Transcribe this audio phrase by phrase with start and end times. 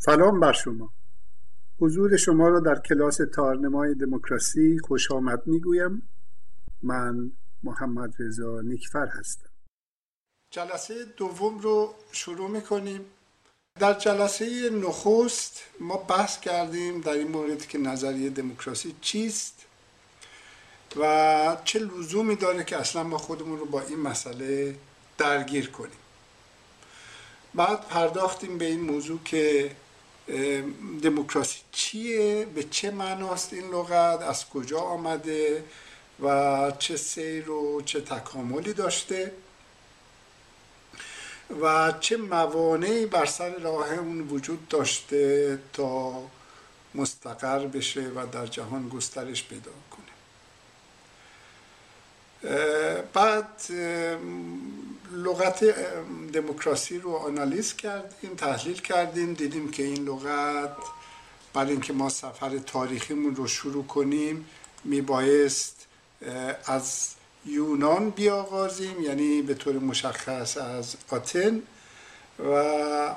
[0.00, 0.90] سلام بر شما.
[1.80, 6.08] حضور شما را در کلاس تارنمای دموکراسی خوش آمد می‌گویم.
[6.82, 7.32] من
[7.62, 9.48] محمد رضا نیکفر هستم.
[10.50, 13.00] جلسه دوم رو شروع می‌کنیم.
[13.78, 19.66] در جلسه نخست ما بحث کردیم در این مورد که نظریه دموکراسی چیست
[20.96, 24.76] و چه لزومی داره که اصلا ما خودمون رو با این مسئله
[25.18, 25.98] درگیر کنیم.
[27.54, 29.76] بعد پرداختیم به این موضوع که
[31.02, 35.64] دموکراسی چیه؟ به چه معناست این لغت؟ از کجا آمده؟
[36.22, 39.32] و چه سیر و چه تکاملی داشته؟
[41.62, 46.22] و چه موانعی بر سر راه اون وجود داشته تا
[46.94, 50.07] مستقر بشه و در جهان گسترش پیدا کنه؟
[53.12, 53.62] بعد
[55.12, 55.64] لغت
[56.32, 60.76] دموکراسی رو آنالیز کردیم تحلیل کردیم دیدیم که این لغت
[61.54, 64.46] برای اینکه ما سفر تاریخیمون رو شروع کنیم
[64.84, 65.86] میبایست
[66.66, 67.08] از
[67.46, 71.62] یونان بیاغازیم یعنی به طور مشخص از آتن
[72.38, 73.14] و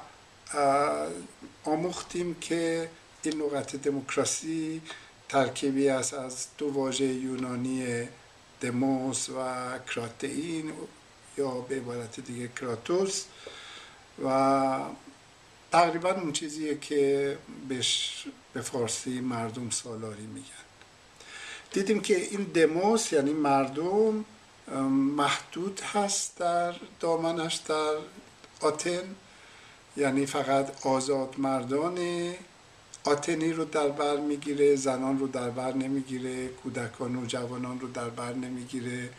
[1.63, 2.89] آموختیم که
[3.23, 4.81] این لغت دموکراسی
[5.29, 8.07] ترکیبی است از دو واژه یونانی
[8.61, 9.33] دموس و
[9.79, 10.73] کراتئین
[11.37, 13.23] یا به عبارت دیگه کراتوس
[14.25, 14.79] و
[15.71, 20.45] تقریبا اون چیزیه که بهش به فارسی مردم سالاری میگن.
[21.73, 24.25] دیدیم که این دموس یعنی مردم
[25.17, 27.95] محدود هست در دامنش در
[28.61, 29.15] آتن
[29.97, 31.97] یعنی فقط آزاد مردان
[33.03, 38.09] آتنی رو در بر می‌گیره زنان رو در بر نمی‌گیره کودکان و جوانان رو در
[38.09, 39.09] بر نمی‌گیره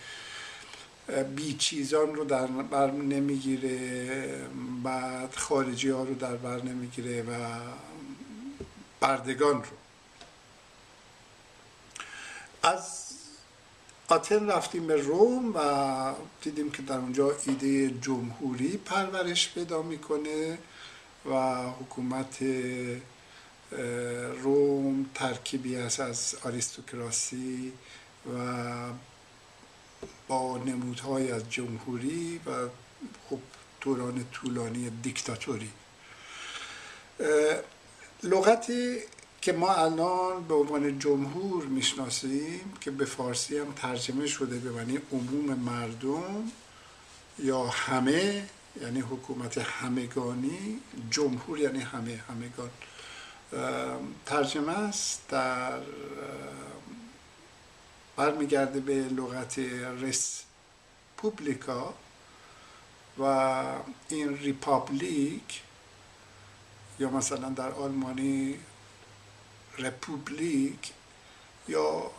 [1.37, 4.47] بی چیزان رو در بر نمی‌گیره
[4.85, 7.61] بعد خارجی ها رو در بر نمی‌گیره و
[9.01, 9.71] بردگان رو.
[12.63, 13.13] از
[14.09, 20.59] آتن رفتیم به روم و دیدیم که در اونجا ایده جمهوری پرورش پیدا می‌کنه
[21.31, 22.39] و حکومت
[24.43, 27.73] روم ترکیبی است از آریستوکراسی
[28.35, 28.39] و
[30.29, 32.51] با نمودهای از جمهوری و
[33.31, 33.39] خب
[33.81, 35.71] دوران طولانی دیکتاتوری.
[38.23, 38.99] لغتی
[39.41, 44.99] که ما الان به عنوان جمهور می‌شناسیم که به فارسی هم ترجمه شده به معنی
[45.13, 46.53] عموم مردم
[47.39, 48.49] یا همه
[48.81, 50.79] یعنی حکومت همگانی
[51.11, 52.71] جمهور یعنی همه همگان.
[54.27, 55.79] ترجمه است در
[58.17, 59.59] برمیگرده به لغت
[60.01, 60.43] res
[61.17, 61.95] publica
[63.19, 63.25] و
[64.09, 65.63] این republic
[66.99, 68.59] یا مثلا در آلمانی
[69.79, 70.93] Republik
[71.69, 72.11] یا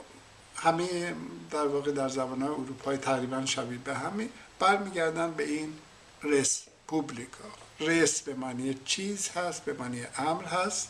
[0.56, 1.16] همه
[1.52, 4.30] در واقع در زبانهای اروپایی تقریبا شبیه به همه
[4.60, 5.74] برمیگردن به این
[6.24, 7.50] رس پوبلیکا
[7.80, 10.90] رس به معنی چیز هست به معنی امر هست.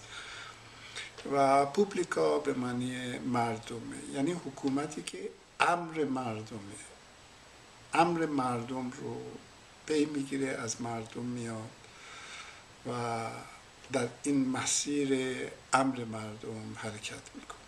[1.32, 3.98] و پوبلیکا به معنی مردمه.
[4.14, 5.30] یعنی حکومتی که
[5.60, 6.78] امر مردمه.
[7.94, 9.18] امر مردم رو
[9.86, 11.70] پی می‌گیره از مردم میاد
[12.88, 12.92] و
[13.92, 15.38] در این مسیر
[15.74, 17.64] امر مردم حرکت می‌کنه.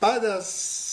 [0.00, 0.84] بعد از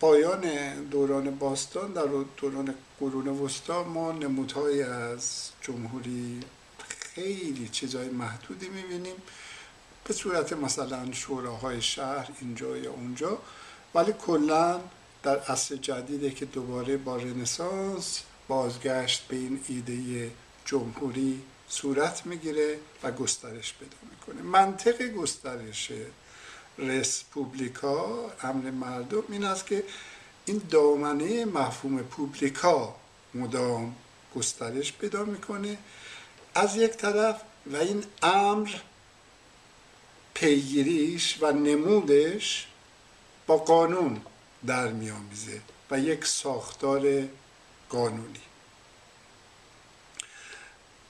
[0.00, 2.06] پایان دوران باستان در
[2.36, 6.40] دوران قرون وسطا ما نمودهایی از جمهوری
[7.18, 9.16] خیلی چیزهای محدودی می‌بینیم.
[10.04, 13.38] به صورت مثلا شوراهای شهر اینجا یا اونجا
[13.94, 14.80] ولی کلا
[15.22, 20.30] در عصر جدیده که دوباره با رنسانس بازگشت به این ایده
[20.64, 24.42] جمهوری صورت می‌گیره و گسترش پیدا می‌کنه.
[24.42, 25.92] منطق گسترش
[26.78, 29.84] رسپوبلیکا امر مردم این است که
[30.44, 32.94] این دامنه مفهوم پوبلیکا
[33.34, 33.94] مدام
[34.36, 35.78] گسترش پیدا می‌کنه.
[36.58, 38.70] از یک طرف و این امر
[40.34, 42.66] پیگیریش و نمودش
[43.46, 44.20] با قانون
[44.66, 45.60] در میآمیزه
[45.90, 47.28] و یک ساختار
[47.88, 48.40] قانونی.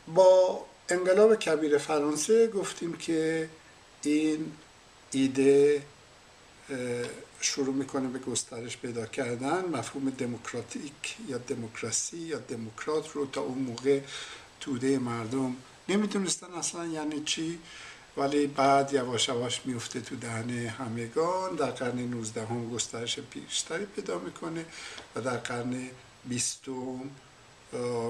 [0.08, 3.48] با انقلاب کبیر فرانسه گفتیم که
[4.02, 4.52] این
[5.10, 5.82] ایده
[7.40, 9.64] شروع می‌کنه به گسترش پیدا کردن.
[9.64, 14.00] مفهوم دموکراتیک یا دموکراسی یا دموکرات رو تا اون موقع
[14.60, 15.56] توده مردم.
[15.88, 17.58] نمی‌دونستن اصلا یعنی چی
[18.16, 21.56] ولی بعد یواش یواش میفته تو دهن همگان.
[21.56, 24.64] در قرن 19 هم گسترش بیشتری پیدا می‌کنه
[25.16, 25.90] و در قرن
[26.24, 26.60] 20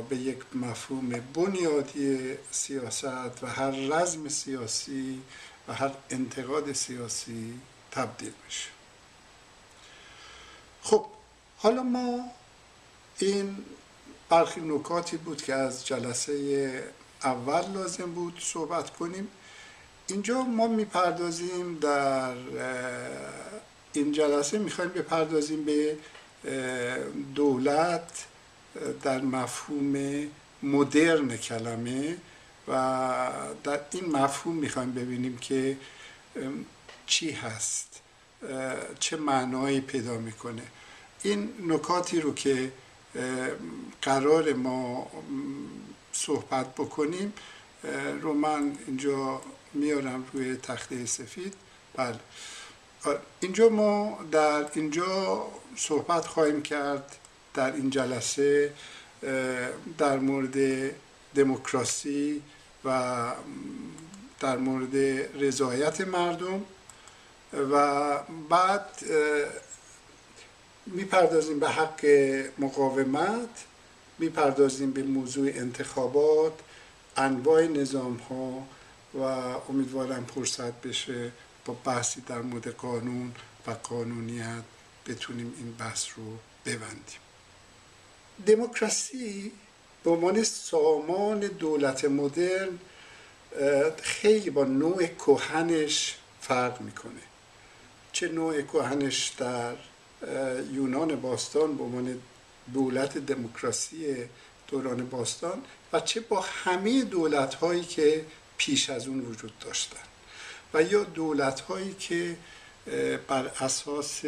[0.09, 5.23] به یک مفهوم بنیادی سیاست و هر رزم سیاسی
[5.69, 7.61] و هر انتقاد سیاسی
[7.91, 8.69] تبدیل میشه.
[10.83, 11.07] خب
[11.59, 12.31] حالا ما
[13.19, 13.65] این
[14.29, 16.85] برخی نکاتی بود که از جلسه
[17.25, 19.29] اول لازم بود صحبت کنیم.
[20.07, 22.35] اینجا ما می‌پردازیم در
[23.93, 25.97] این جلسه می‌خوایم بپردازیم به
[27.35, 28.27] دولت
[29.03, 30.27] در مفهوم
[30.63, 32.17] مدرن کلمه
[32.69, 33.31] و
[33.65, 35.77] در این مفهوم می‌خوایم ببینیم که
[37.07, 38.01] چی هست
[39.01, 40.63] چه معنایی پیدا می‌کنه.
[41.23, 42.73] این نکاتی رو که
[44.03, 45.11] قرار ما
[46.13, 47.33] صحبت بکنیم.
[48.23, 49.41] رو من اینجا
[49.75, 51.55] میارم روی تخته سفید.
[51.97, 52.19] بله.
[53.41, 55.47] اینجا ما در اینجا
[55.77, 57.17] صحبت خواهیم کرد
[57.55, 58.73] در این جلسه
[59.99, 60.91] در مورد
[61.35, 62.43] دموکراسی
[62.85, 63.23] و
[64.41, 64.97] در مورد
[65.43, 66.65] رضایت مردم
[67.73, 68.19] و
[68.49, 68.89] بعد
[70.93, 72.07] می‌پردازیم به حق
[72.59, 73.65] مقاومت
[74.19, 76.53] می‌پردازیم به موضوع انتخابات
[77.17, 78.67] انواع نظام ها
[79.15, 79.23] و
[79.69, 81.33] امیدوارم فرصت بشه
[81.65, 83.33] با بحثی در مورد قانون
[83.67, 84.63] و قانونیت
[85.07, 86.25] بتونیم این بحث رو
[86.67, 87.21] ببندیم.
[88.47, 89.53] دموکراسی
[90.05, 92.79] به عنوان سامان دولت مدرن
[94.03, 97.13] خیلی با نوع کهنش فرق می‌کنه.
[98.13, 99.75] چه نوع کهنش در
[100.73, 102.21] یونان باستان به عنوان
[102.75, 104.17] دولت دموکراسی
[104.69, 105.63] دوران باستان
[105.93, 108.25] و چه با همه دولت هایی که
[108.59, 110.01] پیش از اون وجود داشتن.
[110.75, 112.37] و یا دولت هایی که
[113.29, 114.23] بر اساس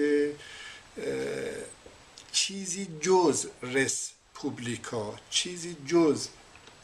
[2.32, 6.28] چیزی جز رس پوبلیکا چیزی جز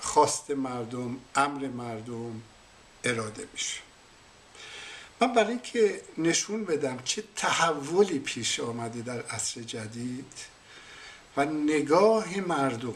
[0.00, 2.42] خواست مردم امر مردم
[3.04, 3.85] اراده میشه.
[5.20, 10.32] من برای اینکه نشون بدم چه تحولی پیش آمده در عصر جدید
[11.36, 12.94] و نگاه مردم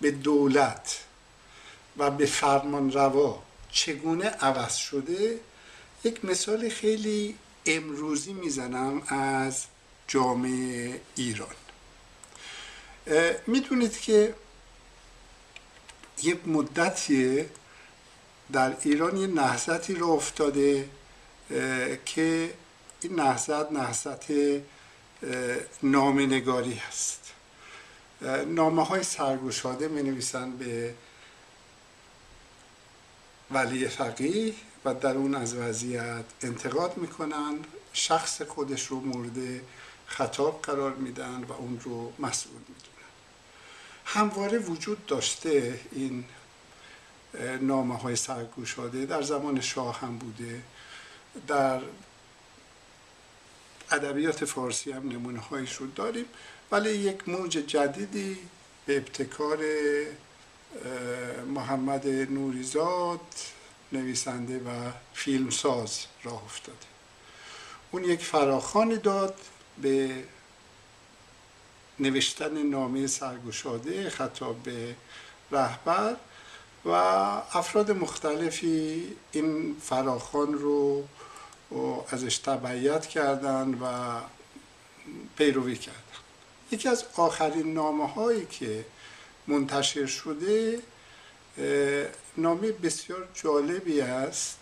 [0.00, 1.04] به دولت
[1.96, 5.40] و به فرمان روا چگونه عوض شده
[6.04, 9.64] یک مثال خیلی امروزی می‌زنم از
[10.08, 11.54] جامعه ایران.
[13.46, 14.34] می‌دونید که
[16.22, 17.44] یک مدتی
[18.52, 20.88] در ایران یه نهضتی رو افتاده.
[22.04, 22.54] که
[23.00, 24.24] این نهضت نهضت
[25.82, 27.32] نامنگاری هست.
[28.46, 30.94] نامه های سرگوشاده می نویسن به
[33.50, 34.54] ولی فقیه
[34.84, 37.54] و در اون از وضعیت انتقاد می‌کنن
[37.92, 39.60] شخص خودش رو مورد
[40.06, 43.10] خطاب قرار میدن و اون رو مسئول می‌دونن.
[44.04, 46.24] همواره وجود داشته این
[47.60, 50.62] نامه های سرگوشاده در زمان شاه هم بوده.
[51.48, 51.80] در
[53.90, 56.24] ادبیات فارسی هم نمونه هایش رو داریم
[56.72, 58.38] ولی یک موج جدیدی
[58.86, 59.58] به ابتکار
[61.46, 63.20] محمد نوریزاد
[63.92, 66.78] نویسنده و فیلمساز راه افتاده.
[67.90, 69.34] اون یک فراخانی داد
[69.82, 70.24] به
[72.00, 74.94] نوشتن نامه سرگشاده خطاب به
[75.50, 76.16] رهبر
[76.84, 81.04] و افراد مختلفی این فراخان رو
[82.10, 84.20] ازش تبعیت کردن و
[85.36, 85.98] پیروی کردن.
[86.70, 88.84] یکی از آخرین نامه هایی که
[89.46, 90.82] منتشر شده
[92.36, 94.58] نامه بسیار جالبی است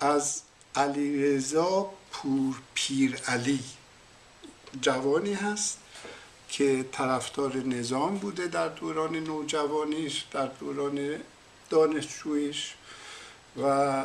[0.00, 0.42] از
[0.74, 3.60] علیرضا پور پیر علی.
[4.80, 5.78] جوانی هست
[6.48, 11.20] که طرفدار نظام بوده در دوران نوجوانیش در دوران
[11.70, 12.74] دانشجویش
[13.62, 14.04] و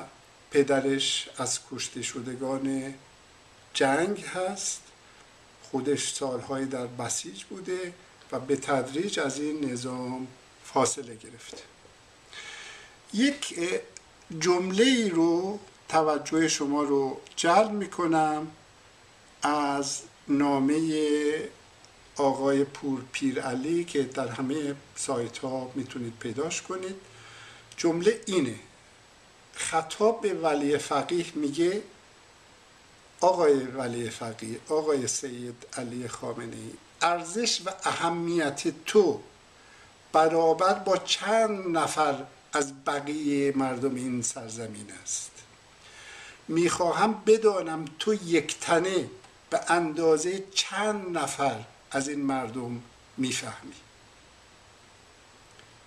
[0.54, 2.94] پدرش از کشته شدگان
[3.74, 4.82] جنگ هست.
[5.64, 7.94] خودش سالهایی در بسیج بوده
[8.32, 10.28] و به تدریج از این نظام
[10.64, 11.62] فاصله گرفته
[13.14, 13.60] یک
[14.40, 18.48] جمله ای رو توجه شما رو جلب می‌کنم
[19.42, 20.80] از نامه
[22.16, 26.96] آقای پور پیر علی که در همه سایت ها می‌تونید پیداش کنید.
[27.78, 28.56] جمله اینه
[29.54, 31.84] خطاب به ولی فقیه میگه
[33.20, 39.22] آقای ولی فقیه آقای سید علی خامنه ای ارزش و اهمیت تو
[40.12, 45.32] برابر با چند نفر از بقیه مردم این سرزمین است.
[46.48, 49.10] می‌خواهم بدانم تو یک تنه
[49.50, 51.60] به اندازه چند نفر
[51.92, 52.82] از این مردم
[53.18, 53.74] می‌فهمی.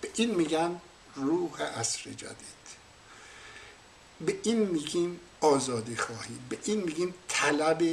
[0.01, 0.81] به این میگن
[1.15, 2.56] روح عصر جدید.
[4.21, 7.83] به این میگیم آزادی خواهی به این میگیم طلب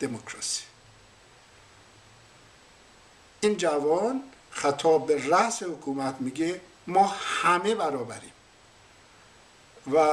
[0.00, 0.62] دموکراسی.
[3.40, 8.32] این جوان خطاب به رأس حکومت میگه ما همه برابریم.
[9.92, 10.08] و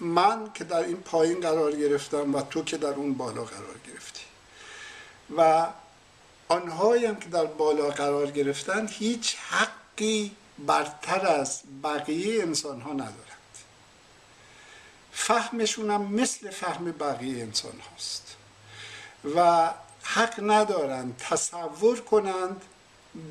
[0.00, 4.22] من که در این پایین قرار گرفتم و تو که در اون بالا قرار گرفتی.
[5.36, 5.66] و
[6.48, 13.31] آنهایی هم که در بالا قرار گرفتن هیچ حقی برتر از بقیه انسان ها ندارند
[15.12, 18.36] فهمشون هم مثل فهم بقیه انسان هاست.
[19.34, 19.70] و
[20.02, 22.62] حق ندارند تصور کنند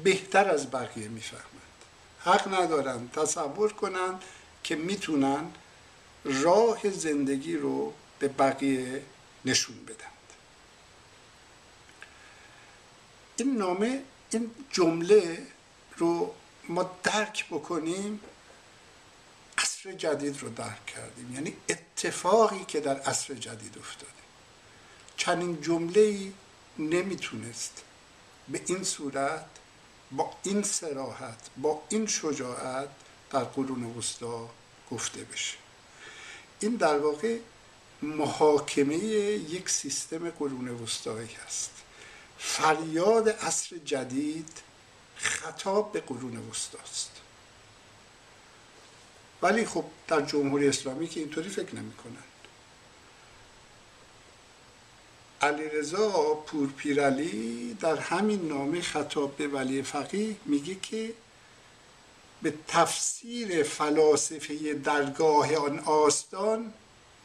[0.04, 1.46] بهتر از بقیه می‌فهمند.
[2.20, 4.24] حق ندارند تصور کنند
[4.64, 5.52] که می‌تونن
[6.24, 9.04] راه زندگی رو به بقیه
[9.46, 10.12] نشون بدند
[13.38, 15.48] این نامه این جمله
[15.98, 16.34] رو
[16.70, 18.20] ما درک بکنیم
[19.82, 21.34] عصر جدید رو درک کردیم.
[21.34, 24.12] یعنی اتفاقی که در عصر جدید افتاده.
[25.18, 26.34] چنین جمله ای
[26.80, 27.84] نمی‌تونست
[28.50, 29.46] به این صورت
[30.12, 32.90] با این سراحت با این شجاعت
[33.30, 34.50] در قرون وسطا
[34.92, 35.58] گفته بشه.
[36.60, 37.40] این در واقع
[38.02, 41.72] محاکمه یک سیستم قرون وسطایی هست.
[42.38, 44.50] فریاد عصر جدید
[45.16, 47.11] خطاب به قرون وسطاست.
[49.41, 52.24] ولی خب در جمهوری اسلامی که اینطوری فکر نمی کنن
[55.41, 61.13] علیرضا پورپیرعلی در همین نامه خطاب به ولی فقیه میگه که
[62.41, 66.74] به تفسیر فلاسفه درگاه آن آستان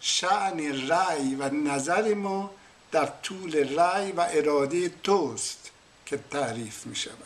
[0.00, 2.50] شعن رأی و نظر ما
[2.92, 5.70] در طول رأی و اراده توست
[6.06, 7.16] که تعریف می شود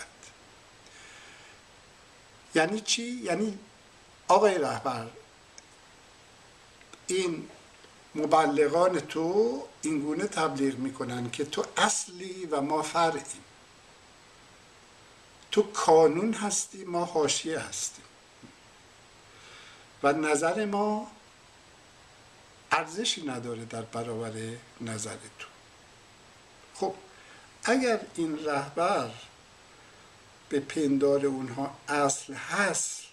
[2.54, 3.58] یعنی چی؟ یعنی
[4.30, 5.06] آقای رهبر
[7.06, 7.48] این
[8.14, 13.44] مبلغان تو اینگونه تبلیغ می‌کنن که تو اصلی و ما فرعیم.
[15.50, 18.04] تو کانون هستی ما حاشیه هستیم.
[20.02, 21.10] و نظر ما
[22.72, 24.32] ارزشی نداره در برابر
[24.80, 25.48] نظر تو.
[26.74, 26.94] خب
[27.64, 29.10] اگر این رهبر
[30.48, 33.09] به پندار اونها اصل هست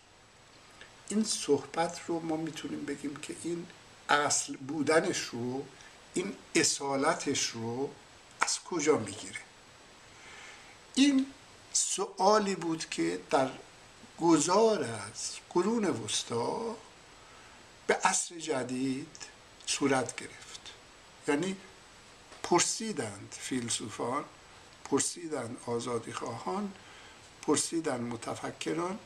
[1.10, 3.68] این صحبت رو ما می‌تونیم بگیم که این
[4.10, 5.66] اصل بودنش رو
[6.14, 7.90] این اصالتش رو
[8.42, 9.40] از کجا می‌گیره؟
[10.96, 11.26] این
[11.74, 13.50] سوالی بود که در
[14.20, 16.76] گذار از قرون وسطا
[17.88, 19.18] به عصر جدید
[19.66, 20.74] صورت گرفت.
[21.28, 21.58] یعنی
[22.44, 24.26] پرسیدند فیلسوفان
[24.86, 26.74] پرسیدند آزادی خواهان
[27.42, 29.00] پرسیدند متفکران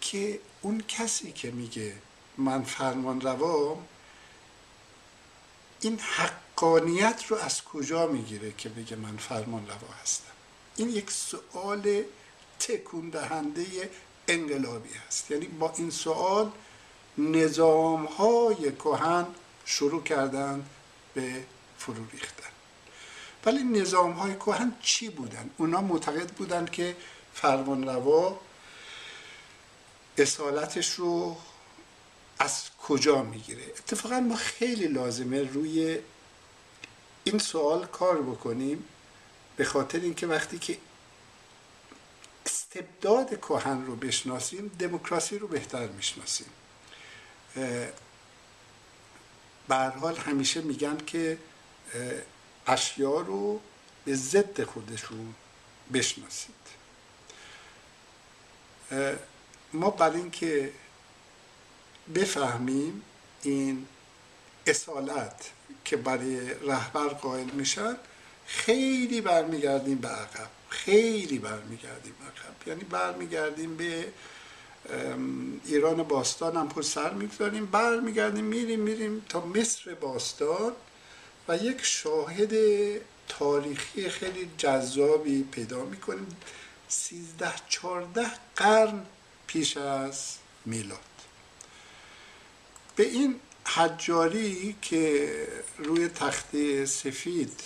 [0.00, 1.94] که اون کسی که میگه
[2.38, 3.86] من فرمان روام
[5.80, 10.32] این حقانیت رو از کجا می‌گیره که بگه من فرمان روا هستم؟
[10.76, 12.02] این یک سوال
[12.58, 13.90] تکون دهنده
[14.28, 15.30] انقلابی هست.
[15.30, 16.50] یعنی با این سوال
[17.18, 19.26] نظام های کهن
[19.64, 20.66] شروع کردن
[21.14, 21.44] به
[21.78, 22.50] فرو ریختن.
[23.44, 26.96] ولی نظام های کهن چی بودن؟ اونا معتقد بودن که
[27.34, 28.40] فرمان روا
[30.20, 31.36] اصالتش رو
[32.38, 35.98] از کجا می‌گیره؟ اتفاقا ما خیلی لازمه روی
[37.24, 38.84] این سوال کار بکنیم
[39.56, 40.78] به خاطر اینکه وقتی که
[42.46, 46.46] استبداد کهن رو بشناسیم دموکراسی رو بهتر می‌شناسیم.
[49.68, 51.38] به حال همیشه میگن که
[52.66, 53.60] اشیا رو
[54.04, 55.34] به ضد خودشون
[55.92, 56.54] بشناسید.
[59.72, 60.72] ما برای اینکه
[62.14, 63.02] بفهمیم
[63.42, 63.86] این
[64.66, 65.50] اصالت
[65.84, 67.96] که برای رهبر قائل میشن
[68.46, 70.48] خیلی برمیگردیم به عقب.
[70.68, 72.68] خیلی برمیگردیم عقب.
[72.68, 74.08] یعنی برمیگردیم به
[75.64, 77.66] ایران باستان هم پر سر می‌گذاریم.
[77.66, 80.72] برمیگردیم میریم میریم تا مصر باستان
[81.48, 82.54] و یک شاهد
[83.28, 86.36] تاریخی خیلی جذابی پیدا می‌کنیم.
[86.88, 89.02] سیزده چارده قرن
[89.52, 90.98] پیش از میلاد.
[92.96, 97.62] به این حجاری که روی تخته سفید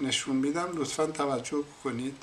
[0.00, 2.22] نشون میدم لطفا توجه کنید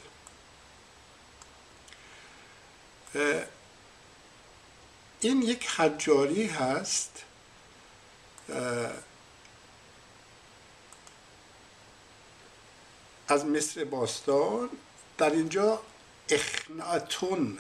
[5.20, 7.24] این یک حجاری هست.
[13.28, 14.70] از مصر باستان.
[15.18, 15.82] در اینجا
[16.30, 17.58] اخناتون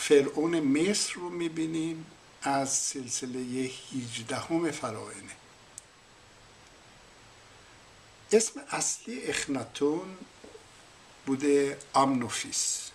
[0.00, 2.06] فرعون مصر رو می‌بینیم
[2.42, 5.36] از سلسله 18 همه فراعنه
[8.32, 10.16] اسم اصلی اخناتون
[11.26, 12.90] بوده آمنوفیس.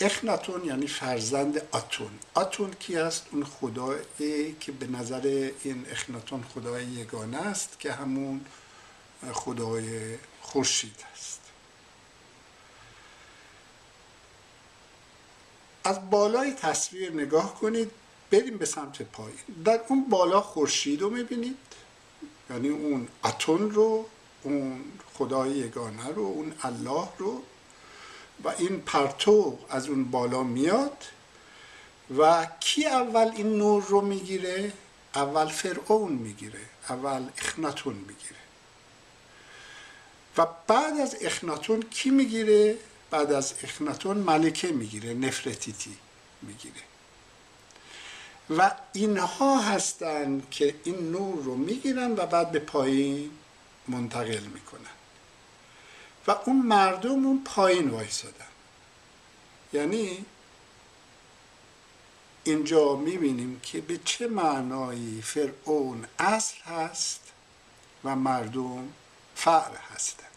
[0.00, 2.18] اخناتون یعنی فرزند آتون.
[2.34, 8.44] آتون کی است؟ اون خدایی که به نظر این اخناتون خدای یگانه است که همون
[9.32, 11.41] خدای خورشید است.
[15.84, 17.90] از بالای تصویر نگاه کنید
[18.30, 19.38] بریم به سمت پایین.
[19.64, 21.56] در اون بالا خورشید رو می‌بینید.
[22.50, 24.06] یعنی اون اتون رو
[24.42, 24.84] اون
[25.14, 27.42] خدای یگانه رو اون الله رو.
[28.44, 31.04] و این پرتو از اون بالا میاد.
[32.18, 34.72] و کی اول این نور رو می‌گیره؟
[35.14, 36.60] اول فرعون می‌گیره.
[36.88, 38.36] اول اخناتون می‌گیره.
[40.36, 42.78] و بعد از اخناتون کی می‌گیره؟
[43.12, 45.96] بعد از اخناتون ملکه می‌گیره نفرتیتی
[46.42, 46.82] می‌گیره.
[48.50, 53.30] و اینها هستند که این نور رو می‌گیرن و بعد به پایین
[53.88, 54.80] منتقل می‌کنن.
[56.26, 58.46] و اون مردم اون پایین وایسادن.
[59.72, 60.26] یعنی
[62.44, 67.20] اینجا می‌بینیم که به چه معنایی فرعون اصل هست
[68.04, 68.92] و مردم
[69.34, 70.31] فعل هستند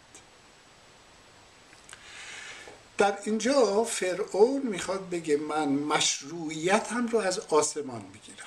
[2.98, 8.46] در اینجا فرعون می‌خواد بگه من مشروعیت هم رو از آسمان می‌گیرم.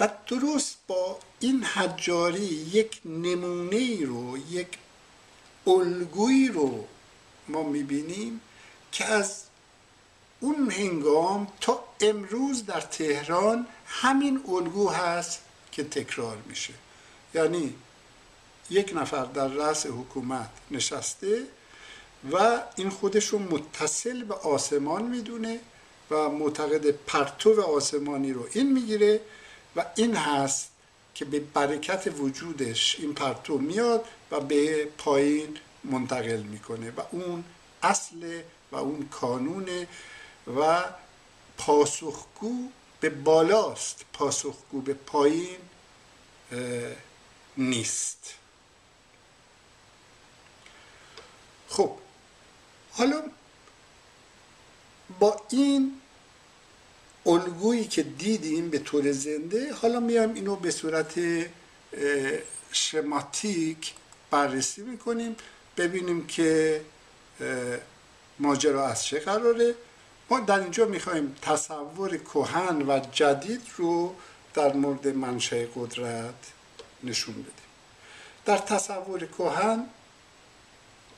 [0.00, 4.68] و درست با این حجاری یک نمونه ای رو یک
[5.66, 6.84] الگویی رو
[7.48, 8.40] ما می‌بینیم
[8.92, 9.42] که از
[10.40, 15.40] اون هنگام تا امروز در تهران همین الگو هست
[15.72, 16.74] که تکرار میشه.
[17.34, 17.74] یعنی
[18.70, 21.42] یک نفر در رأس حکومت نشسته
[22.32, 25.60] و این خودش رو متصل به آسمان می‌دونه
[26.10, 29.20] و معتقد پرتو آسمانی رو این می‌گیره
[29.76, 30.68] و این هست
[31.14, 37.44] که به برکت وجودش این پرتو میاد و به پایین منتقل می‌کنه و اون
[37.82, 38.40] اصل
[38.72, 39.88] و اون کانونه
[40.56, 40.84] و
[41.58, 42.68] پاسخگو
[43.00, 45.58] به بالاست پاسخگو به پایین
[47.56, 48.34] نیست.
[51.72, 51.90] خب
[52.92, 53.22] حالا
[55.18, 56.00] با این
[57.26, 61.20] الگویی که دیدیم به طور زنده حالا میایم اینو به صورت
[62.72, 63.92] شماتیک
[64.30, 65.36] بررسی می‌کنیم
[65.76, 66.80] ببینیم که
[68.38, 69.74] ماجرا از چه قراره.
[70.30, 74.14] ما در اینجا می‌خوایم تصور کهن و جدید رو
[74.54, 76.34] در مورد منشه قدرت
[77.04, 77.68] نشون بدیم.
[78.44, 79.86] در تصور کهن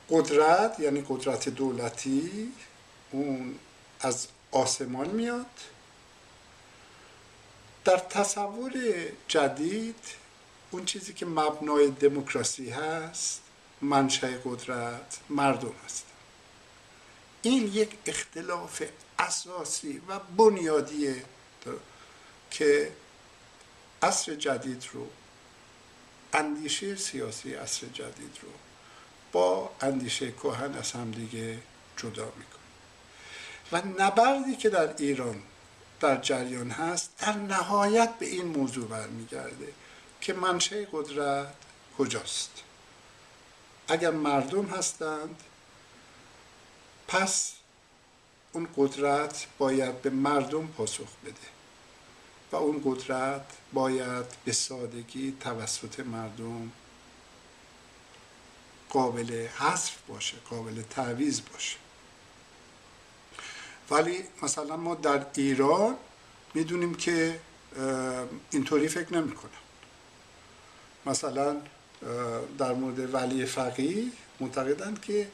[0.09, 2.51] قدرت یعنی قدرت دولتی
[3.11, 3.59] اون
[3.99, 5.45] از آسمان میاد.
[7.85, 8.73] در تصور
[9.27, 9.99] جدید
[10.71, 13.41] اون چیزی که مبنای دموکراسی هست
[13.81, 16.05] منشأ قدرت مردم هست.
[17.41, 18.83] این یک اختلاف
[19.19, 21.23] اساسی و بنیادیه
[22.51, 22.91] که
[24.01, 25.07] عصر جدید رو
[26.33, 28.49] اندیشه سیاسی عصر جدید رو
[29.35, 31.59] با اندیشه کهن از هم دیگه
[31.97, 32.61] جدا می‌کنه.
[33.71, 35.41] و نبردی که در ایران
[35.99, 39.73] در جریان هست در نهایت به این موضوع برمیگرده
[40.21, 41.53] که منشه قدرت
[41.97, 42.51] کجاست.
[43.87, 45.43] اگر مردم هستند
[47.07, 47.53] پس
[48.53, 51.47] اون قدرت باید به مردم پاسخ بده
[52.51, 56.71] و اون قدرت باید به سادگی توسط مردم
[58.95, 61.77] قابل حذف باشه قابل تعویز باشه.
[63.91, 65.95] ولی مثلا ما در ایران
[66.53, 67.39] می‌دونیم که
[68.51, 69.51] اینطوری فکر نمی‌کنن.
[71.05, 71.57] مثلا
[72.57, 74.03] در مورد ولی فقیه
[74.39, 75.27] معتقدند که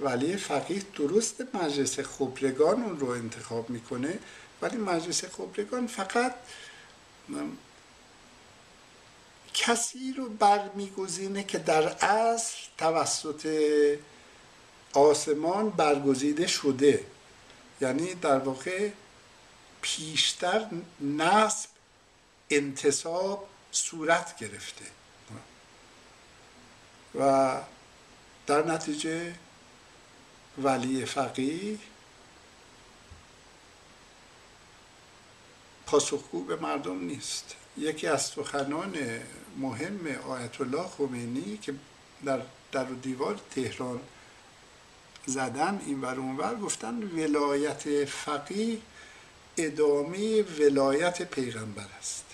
[0.00, 4.18] ولی فقیه درست مجلس خبرگان اون رو انتخاب می‌کنه
[4.62, 6.34] ولی مجلس خبرگان فقط
[9.54, 13.48] کسی رو برمیگزینه که در اصل توسط
[14.92, 17.06] آسمان برگزیده شده.
[17.80, 18.90] یعنی در واقع
[19.82, 20.66] پیشتر
[21.00, 21.68] نصب
[22.50, 24.84] انتصاب صورت گرفته.
[27.14, 27.60] و
[28.46, 29.34] در نتیجه
[30.58, 31.78] ولی فقیه
[35.86, 37.56] پاسخگو به مردم نیست.
[37.76, 38.94] یکی از سخنان
[39.58, 41.74] مهم آیت الله خمینی که
[42.24, 42.40] در
[42.72, 44.00] در دیوار تهران
[45.26, 48.78] زدن این ور اونور گفتن ولایت فقیه
[49.56, 52.24] ادامه ولایت پیغمبر است.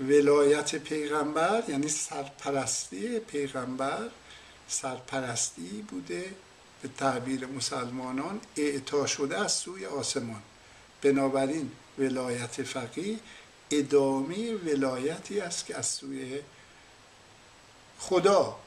[0.00, 4.10] ولایت پیغمبر یعنی سرپرستی پیغمبر
[4.68, 6.34] سرپرستی بوده
[6.82, 10.42] به تعبیر مسلمانان اعطا شده از سوی آسمان.
[11.02, 13.18] بنابراین ولایت فقیه
[13.78, 16.40] ادامه ولایتی است که از سوی
[17.98, 18.58] خدا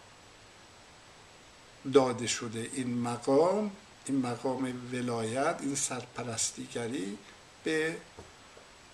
[1.93, 2.69] داده شده.
[2.73, 3.71] این مقام
[4.05, 7.17] این مقام ولایت این سرپرستیگری
[7.63, 7.97] به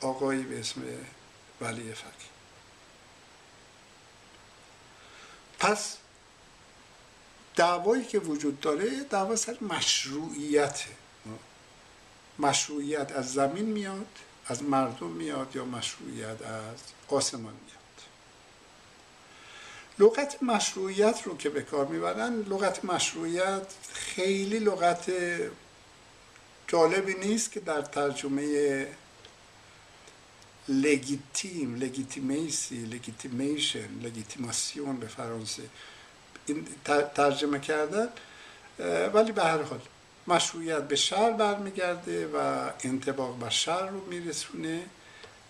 [0.01, 0.81] آقایی به اسم
[1.61, 2.33] ولی فقیه.
[5.59, 5.97] پس
[7.55, 10.89] دعوایی که وجود داره دعوا سر مشروعیته.
[12.39, 14.07] مشروعیت از زمین میاد
[14.47, 16.77] از مردم میاد یا مشروعیت از
[17.07, 17.83] آسمان میاد.
[19.99, 25.11] لغت مشروعیت رو که به کار می‌برن لغت مشروعیت خیلی لغت
[26.67, 28.87] جالبی نیست که در ترجمه
[30.67, 35.63] legitim legitimacy legitimation légitimation به فرانسه
[36.45, 36.67] این
[37.15, 38.09] ترجمه کردن
[39.13, 39.81] ولی به هر حال
[40.27, 44.85] مشروعیت به شرع برمیگرده و انطباق بر شرع رو میرسونه.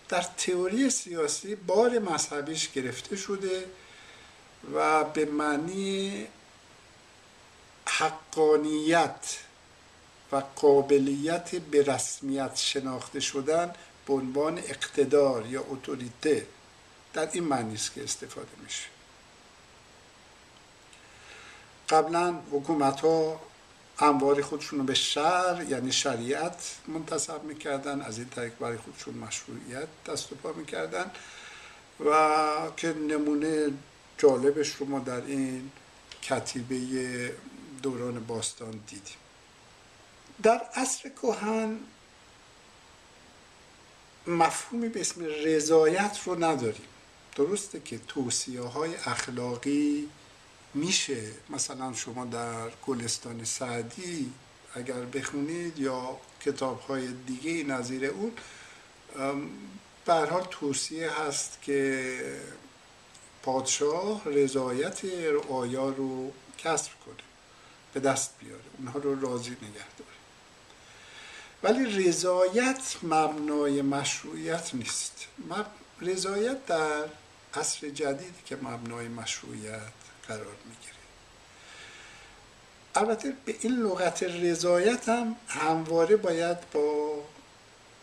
[0.09, 3.65] در تئوری سیاسی بار مذهبیش گرفته شده
[4.73, 6.27] و به معنی
[7.85, 9.37] حقانیت
[10.31, 13.73] و قابلیت به رسمیت شناخته شدن
[14.07, 16.47] به عنوان اقتدار یا اتوریته.
[17.13, 18.87] در این معنی است که استفاده میشه.
[21.89, 23.39] قبلا حکومت ها
[23.99, 29.87] انوار خودشون رو به شر یعنی شریعت منتصب می‌کردن از این طریق برای خودشون مشروعیت
[30.05, 31.11] دست و پا می‌کردن
[32.05, 32.11] و
[32.77, 33.67] که نمونه
[34.17, 35.71] جالبش رو ما در این
[36.21, 37.35] کتیبه
[37.81, 39.17] دوران باستان دیدیم.
[40.43, 41.79] در عصر کهن
[44.27, 46.87] مفهومی به اسم رضایت رو نداریم.
[47.35, 50.09] درسته که توصیه های اخلاقی
[50.73, 54.33] میشه مثلا شما در گلستان سعدی
[54.75, 58.31] اگر بخونید یا کتاب های دیگه نظیر اون
[60.05, 62.19] به حال توصیه هست که
[63.43, 65.01] پادشاه رضایت
[65.49, 67.15] آیا رو کسب کنه
[67.93, 70.13] به دست بیاره اونها رو راضی نگه داره.
[71.63, 75.27] ولی رضایت مبنای مشروعیت نیست.
[76.01, 77.05] رضایت در
[77.53, 79.81] عصر جدید که مبنای مشروعیت
[80.27, 80.93] قرار می‌گیره.
[82.95, 87.15] البته به این لغت رضایت هم همواره باید با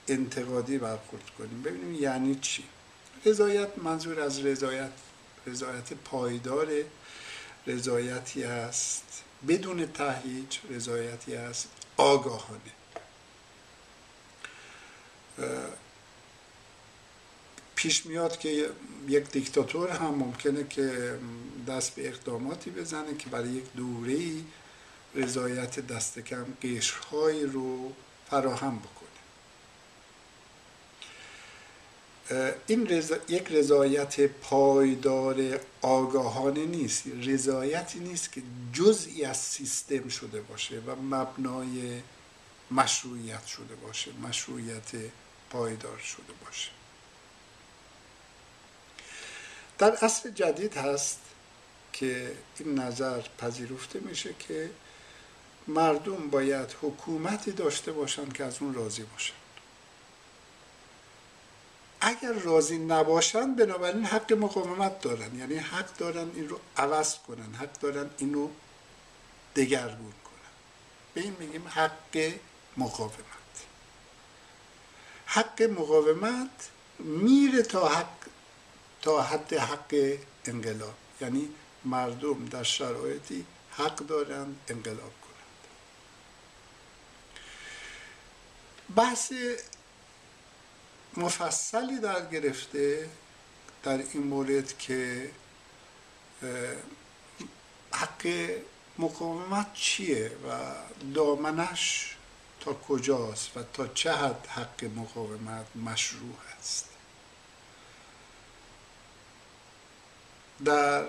[0.08, 1.62] انتقادی برخورد کنیم.
[1.62, 2.64] ببینیم یعنی چی.
[3.24, 4.90] رضایت منظور از رضایت
[5.46, 6.68] رضایت پایدار
[7.66, 12.60] رضایتی است بدون تهیج رضایتی است آگاهانه.
[17.80, 18.70] پیش میاد که
[19.08, 21.18] یک دیکتاتور هم ممکنه که
[21.68, 24.18] دست به اقداماتی بزنه که برای یک دوره
[25.14, 27.92] رضایت دست کم قشرهایی رو
[28.30, 29.10] فراهم بکنه.
[32.66, 33.16] این رضا...
[33.28, 37.02] یک رضایت پایدار آگاهانه نیست.
[37.06, 42.00] رضایتی نیست که جزئی از سیستم شده باشه و مبنای
[42.70, 44.90] مشروعیت شده باشه مشروعیت
[45.50, 46.79] پایدار شده باشه.
[49.80, 51.18] در اصل جدید هست
[51.92, 54.70] که این نظر پذیرفته میشه که
[55.68, 59.34] مردم باید حکومتی داشته باشن که از اون راضی باشن.
[62.00, 65.38] اگر راضی نباشن بنابراین حق مقاومت دارن.
[65.38, 68.48] یعنی حق دارن این رو عوض کنن حق دارن اینو
[69.56, 70.52] دگرگون کنن.
[71.14, 72.32] به این میگیم حق
[72.76, 73.14] مقاومت.
[75.26, 78.20] حق مقاومت میره تا حق
[79.02, 80.94] تا حد حق انقلاب.
[81.20, 81.48] یعنی
[81.84, 85.60] مردم در شرایطی حق دارند انقلاب کنند.
[88.96, 89.32] بحث
[91.16, 93.10] مفصلی در گرفته
[93.82, 95.30] در این مورد که
[97.92, 98.50] حق
[98.98, 100.74] مقاومت چیه و
[101.14, 102.16] دامنش
[102.60, 106.89] تا کجاست و تا چه حد حق مقاومت مشروع است.
[110.64, 111.04] در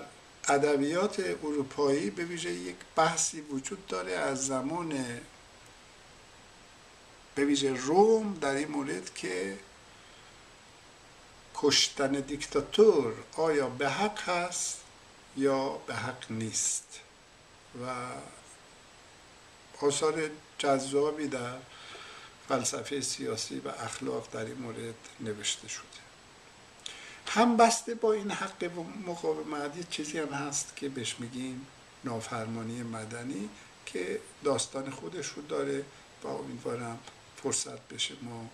[0.48, 5.20] ادبیات اروپایی به ویژه یک بحثی وجود داره از زمان
[7.34, 9.58] به ویژه روم در این مورد که
[11.54, 14.78] کشتن دیکتاتور آیا به حق هست
[15.36, 17.00] یا به حق نیست.
[17.80, 18.06] و
[19.80, 21.56] آثار جذابی در
[22.48, 25.91] فلسفه سیاسی و اخلاق در این مورد نوشته شده.
[27.26, 28.70] هم بسته با این حق
[29.06, 31.66] مقاومت یه چیزی هم هست که بهش میگیم
[32.04, 33.48] نافرمانی مدنی
[33.86, 35.84] که داستان خودش رو داره
[36.22, 36.98] و امیدوارم
[37.42, 38.48] فرصت بشه ما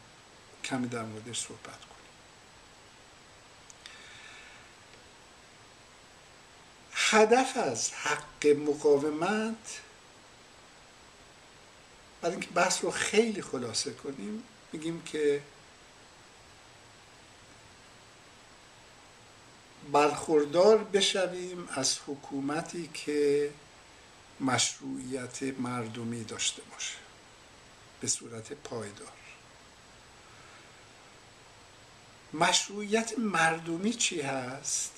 [0.64, 1.88] کمی در موردش صحبت کنیم.
[6.92, 9.80] هدف از حق مقاومت
[12.20, 15.42] برای اینکه بحث رو خیلی خلاصه کنیم میگیم که
[19.92, 23.50] برخوردار بشویم از حکومتی که
[24.40, 26.94] مشروعیت مردمی داشته باشه.
[28.00, 29.12] به صورت پایدار.
[32.32, 34.92] مشروعیت مردمی چی هست؟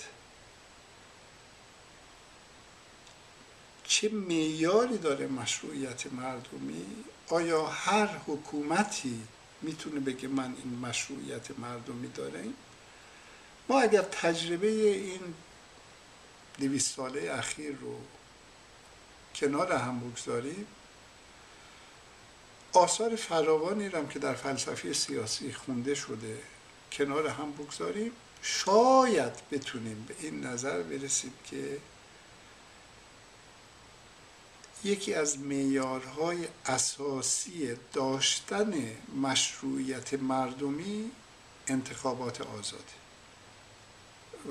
[3.85, 6.87] چه معیاری داره مشروعیت مردمی؟
[7.29, 9.22] آیا هر حکومتی
[9.62, 12.44] می‌تونه بگه من این مشروعیت مردمی داره
[13.70, 15.35] ما اگر تجربه این
[16.59, 17.96] دویست ساله اخیر رو
[19.35, 20.66] کنار هم بگذاریم
[22.72, 26.38] آثار فراوانی هم که در فلسفه سیاسی خونده شده
[26.92, 31.78] کنار هم بگذاریم شاید بتونیم به این نظر برسیم که
[34.85, 41.11] یکی از معیارهای اساسی داشتن مشروعیت مردمی
[41.66, 42.99] انتخابات آزاده.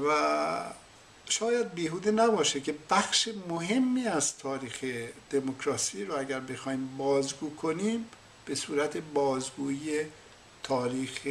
[0.08, 0.74] و
[1.30, 4.86] شاید بیهوده نباشه که بخش مهمی از تاریخ
[5.30, 8.10] دموکراسی رو اگر بخوایم بازگو کنیم
[8.46, 10.06] به صورت بازگویی
[10.64, 11.28] تاریخ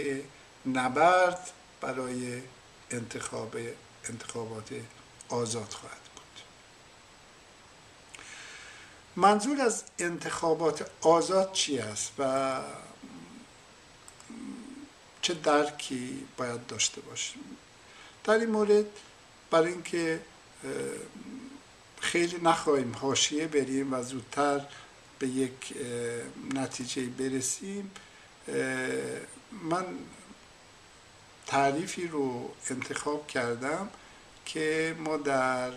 [0.67, 2.43] نبرد برای
[2.91, 3.57] انتخاب
[4.09, 4.71] انتخابات
[5.29, 6.43] آزاد خواهد بود.
[9.17, 12.61] منظور از انتخابات آزاد چی است و
[15.23, 17.45] چه درکی باید داشته باشیم؟
[18.29, 18.85] در این مورد
[19.51, 20.21] برای اینکه
[22.01, 24.61] خیلی نخواهیم حاشیه بریم و زودتر
[25.19, 25.75] به یک
[26.55, 27.91] نتیجه برسیم
[29.71, 29.85] من
[31.47, 33.89] تعریفی رو انتخاب کردم
[34.47, 35.73] که ما در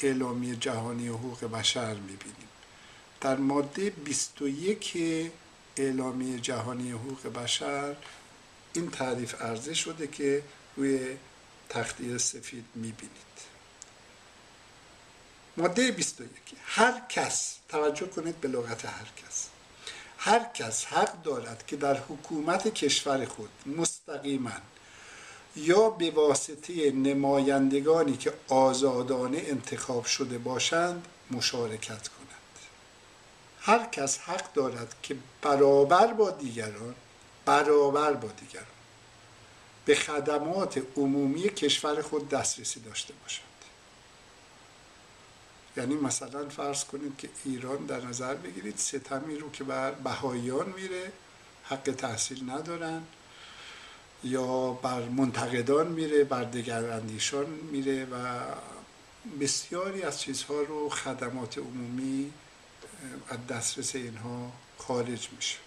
[0.00, 2.48] اعلامی جهانی حقوق بشر می‌بینیم.
[3.20, 4.96] در ماده 21
[5.76, 7.96] اعلامی جهانی حقوق بشر
[8.72, 10.42] این تعریف عرضه شده که
[10.76, 11.16] روی
[11.68, 13.32] تختی سفید می‌بینید.
[15.56, 16.30] ماده 21
[16.64, 19.48] هر کس توجه کنید به لغت هر کس.
[20.18, 24.50] هر کس حق دارد که در حکومت کشور خود مستقیما
[25.56, 32.32] یا به واسطه نمایندگانی که آزادانه انتخاب شده باشند مشارکت کند.
[33.60, 36.94] هر کس حق دارد که برابر با دیگران
[37.44, 38.66] برابر با دیگران.
[39.84, 43.46] به خدمات عمومی کشور خود دسترسی داشته باشند.
[45.76, 51.12] یعنی مثلا فرض کنید که ایران در نظر بگیرید ستمی رو که بر بهاییان میره
[51.64, 53.02] حق تحصیل ندارن.
[54.24, 58.40] یا بر منتقدان میره بر دگراندیشان میره و
[59.40, 62.32] بسیاری از چیزها رو خدمات عمومی
[63.28, 65.58] از دسترس اینها خارج میشه.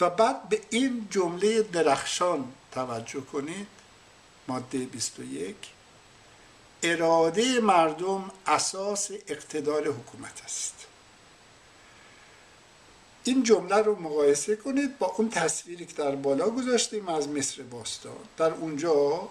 [0.00, 3.66] و بعد به این جمله درخشان توجه کنید
[4.48, 5.56] ماده 21
[6.82, 10.74] اراده مردم اساس اقتدار حکومت است.
[13.24, 18.16] این جمله رو مقایسه کنید با اون تصویری که در بالا گذاشتیم از مصر باستان.
[18.36, 19.28] در اونجا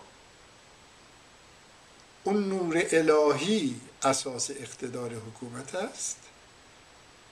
[2.23, 6.17] اون نور الهی اساس اقتدار حکومت است.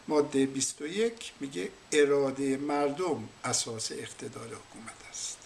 [0.07, 5.37] ماده 21 میگه اراده مردم اساس اقتدار حکومت است.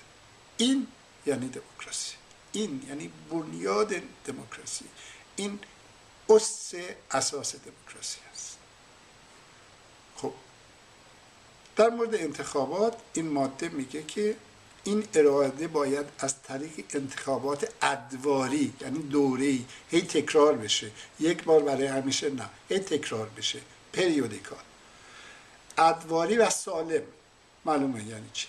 [0.57, 0.87] این
[1.25, 2.15] یعنی دموکراسی.
[2.51, 3.93] این یعنی بنیاد
[4.25, 4.85] دموکراسی.
[5.35, 5.59] این
[6.29, 6.73] اس
[7.11, 8.57] اساس دموکراسی است.
[10.15, 10.33] خب
[11.75, 14.35] در مورد انتخابات این ماده میگه که
[14.83, 20.91] این اراده باید از طریق انتخابات ادواری یعنی دوره‌ای هی تکرار بشه.
[21.19, 23.61] یک بار برای همیشه نه هی تکرار بشه.
[23.95, 24.59] پریودیکال
[25.77, 27.03] ادواری و سالم.
[27.65, 28.47] معلومه یعنی چی؟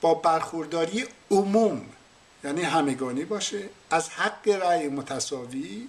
[0.00, 1.86] با برخورداری عموم
[2.44, 5.88] یعنی همگانی باشه از حق رأی متساوی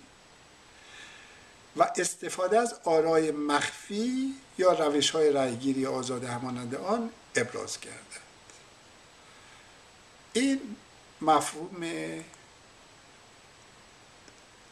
[1.77, 8.21] و استفاده از آرای مخفی یا روش های رأیگیری آزاد همانند آن ابراز گردد
[10.33, 10.75] این
[11.21, 11.83] مفهوم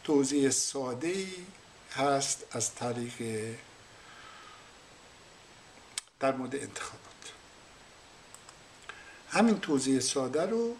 [0.03, 1.25] توضیح ساده
[1.95, 3.55] هست از طریق
[6.19, 6.99] در مورد انتخابات.
[9.29, 10.75] همین توضیح ساده رو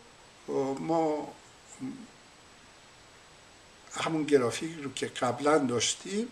[0.79, 1.33] ما
[3.93, 6.27] همون گرافیک رو که قبلا داشتیم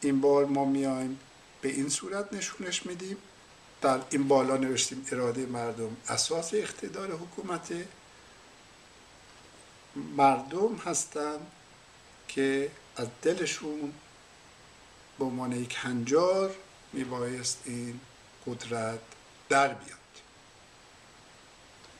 [0.00, 1.20] این بار ما میایم
[1.62, 3.16] به این صورت نشونش میدیم.
[3.80, 7.72] در این بالا نوشتیم اراده مردم اساس اقتدار حکومت.
[10.16, 11.46] مردم هستند
[12.28, 13.92] که از دلشون
[15.18, 16.54] به عنوان یک هنجار
[16.92, 18.00] میبایست این
[18.46, 19.00] قدرت
[19.48, 19.98] در بیاد.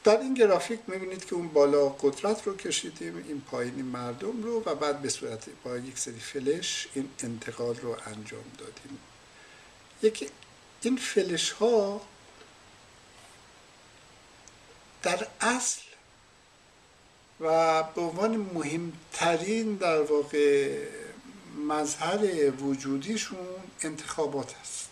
[0.05, 4.75] در این گرافیک می‌بینید که اون بالا قدرت رو کشیدیم این پایینی مردم رو و
[4.75, 8.99] بعد به صورت با یک سری فلش این انتقال رو انجام دادیم.
[10.03, 10.29] یکی
[10.83, 12.01] این فلش ها
[15.03, 15.81] در اصل
[17.41, 20.79] و به عنوان مهمترین در واقع
[21.69, 23.47] مظهر وجودیشون
[23.83, 24.92] انتخابات است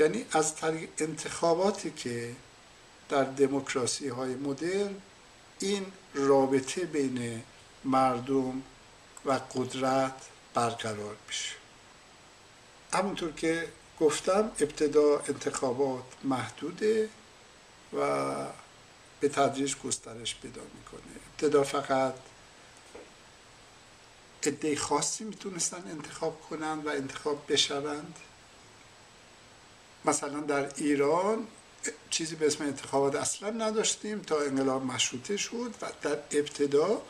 [0.00, 2.36] یعنی از طریق انتخاباتی که
[3.08, 4.94] در دموکراسی های مدرن
[5.58, 7.42] این رابطه بین
[7.84, 8.62] مردم
[9.24, 11.54] و قدرت برقرار میشه.
[12.92, 13.68] همونطور که
[14.00, 17.08] گفتم ابتدا انتخابات محدوده
[17.92, 18.34] و
[19.20, 21.12] به تدریج گسترش پیدا می‌کنه.
[21.32, 22.14] ابتدا فقط
[24.46, 28.18] عده خاصی می‌تونستن انتخاب کنند و انتخاب بشوند.
[30.04, 31.46] مثلا در ایران
[32.10, 37.02] چیزی به اسم انتخابات اصلا نداشتیم تا انقلاب مشروطه شد و در ابتدا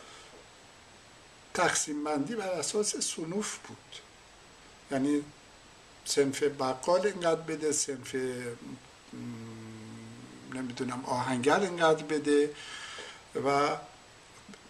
[1.54, 3.96] تقسیم بندی بر اساس سنوف بود.
[4.90, 5.24] یعنی
[6.04, 8.14] سنف بقال اینقدر بده سنف
[10.54, 12.54] نمی‌دونم آهنگر اینقدر بده
[13.44, 13.76] و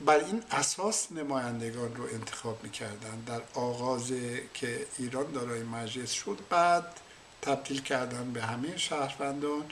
[0.07, 3.21] بر این اساس نمایندگان رو انتخاب می‌کردن.
[3.27, 4.13] در آغاز
[4.55, 7.01] که ایران دارای مجلس شد بعد
[7.43, 9.65] تبدیل کردن به همه شهروندان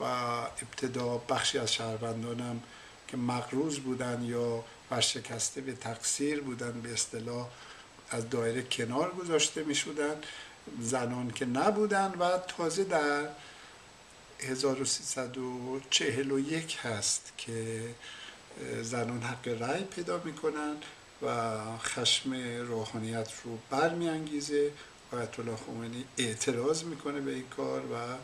[0.00, 2.62] و ابتدا بخشی از شهروندانم
[3.08, 7.48] که مقروض بودن یا ورشکسته به تقصیر بودن به اصطلاح
[8.10, 10.16] از دایره کنار گذاشته می شدن
[10.80, 13.28] زنان که نبودن و تازه در
[14.40, 17.82] 1341 هست که
[18.82, 20.76] زنان حق رأی پیدا می‌کنن
[21.22, 22.34] و خشم
[22.68, 24.70] روحانیت رو برمیانگیزه.
[25.16, 28.18] آیت الله خمینی اعتراض می‌کنه به این کار و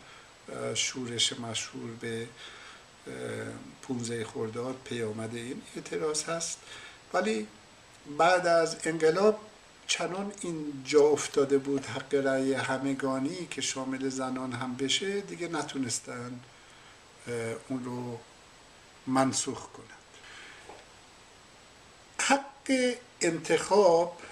[0.74, 2.26] شورش مشهور به
[3.83, 6.59] 15 خرداد پیامد این اعتراض هست.
[7.12, 7.46] ولی
[8.18, 9.40] بعد از انقلاب
[9.87, 16.40] چنان این جا افتاده بود حق رأی همگانی که شامل زنان هم بشه دیگه نتونستن
[17.68, 18.18] اون رو
[19.07, 19.88] منسوخ کنند.
[22.18, 24.22] حق انتخاب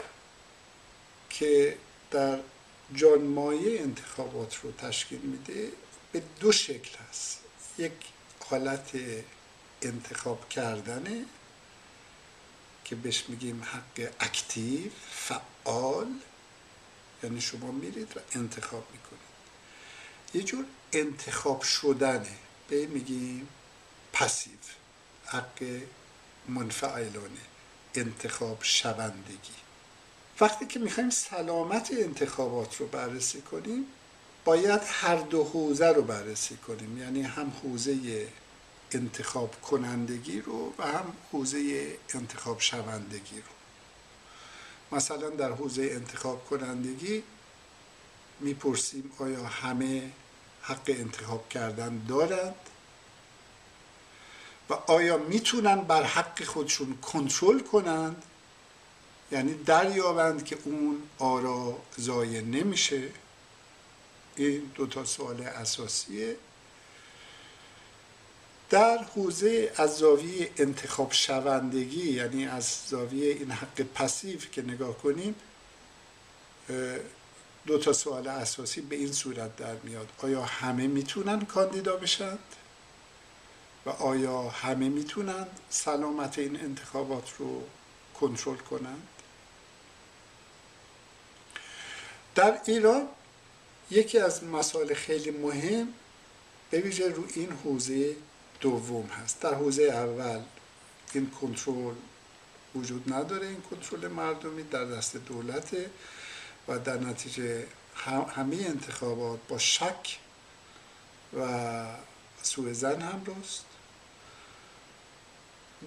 [1.31, 1.77] که
[2.11, 2.39] در
[2.95, 5.73] جانمایه انتخابات رو تشکیل میده
[6.13, 7.41] به دو شکل هست.
[7.79, 7.93] یک
[8.41, 8.91] حالت
[9.83, 11.25] انتخاب کردنه
[12.85, 16.15] که بهش میگیم حق اکتیو فعال
[17.23, 19.21] یعنی شما میرید و انتخاب می‌کنید.
[20.35, 22.37] یه جور انتخاب شدنه
[22.69, 23.49] به میگیم
[24.13, 24.59] پسیو
[25.27, 25.81] حق
[26.49, 27.41] منفعلانه
[27.95, 29.60] انتخاب شوندگی.
[30.41, 33.87] وقتی که می‌خوایم سلامت انتخابات رو بررسی کنیم
[34.45, 36.99] باید هر دو حوزه رو بررسی کنیم.
[36.99, 38.29] یعنی هم حوزه
[38.93, 43.53] انتخاب کنندگی رو و هم حوزه انتخاب شوندگی رو.
[44.97, 47.23] مثلا در حوزه انتخاب کنندگی
[48.41, 50.11] می‌پرسیم آیا همه
[50.63, 52.55] حق انتخاب کردن دارند؟
[54.71, 58.23] و آیا می‌تونن بر حق خودشون کنترل کنند؟
[59.33, 63.03] یعنی دریابند که اون آرا ضایع نمیشه.
[64.37, 66.37] این دو تا سوال اساسیه.
[68.71, 75.35] در حوزه از زاویه انتخاب شوندگی یعنی از زاویه این حق پسیو که نگاه کنیم
[77.67, 80.09] دو تا سوال اساسی به این صورت در میاد.
[80.23, 82.39] آیا همه می‌تونن کاندیدا بشند؟
[83.87, 87.63] و آیا همه می‌تونند سلامت این انتخابات رو
[88.21, 89.09] کنترل کنند؟
[92.35, 93.09] در ایران
[93.91, 95.89] یکی از مسائل خیلی مهم
[96.71, 98.17] به ویژه رو این حوزه
[98.61, 99.41] دوم هست.
[99.41, 100.41] در حوزه اول
[101.13, 101.95] این کنترل
[102.75, 105.91] وجود نداره این کنترل مردمی در دست دولته
[106.69, 107.67] و در نتیجه
[108.35, 110.19] همه انتخابات با شک
[111.39, 111.87] و
[112.43, 113.65] سوء زن هم راست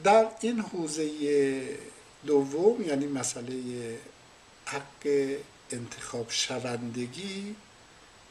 [0.03, 1.09] در این حوزه
[2.25, 3.99] دوم یعنی مسئله
[4.65, 5.37] حق
[5.73, 7.55] انتخاب شوندگی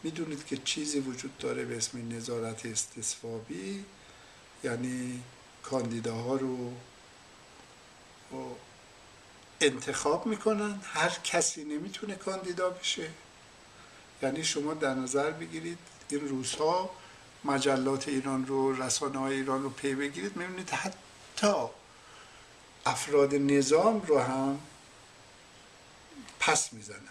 [0.03, 3.85] می‌دونید که چیزی وجود داره به اسم نظارت استصوابی
[4.65, 5.23] یعنی
[5.63, 6.73] کاندیداها رو
[9.61, 10.81] انتخاب می‌کنن.
[10.85, 13.11] هر کسی نمی‌تونه کاندیدا بشه.
[14.23, 15.79] یعنی شما در نظر بگیرید
[16.09, 16.91] این روزها
[17.45, 21.67] مجلات ایران رو رسانه های ایران رو پی بگیرید می‌بینید حتی
[22.87, 24.59] افراد نظام رو هم
[26.43, 27.09] پس می‌زنند.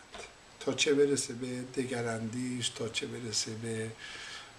[0.60, 3.92] تا چه برسه به دگراندیش تا چه برسه به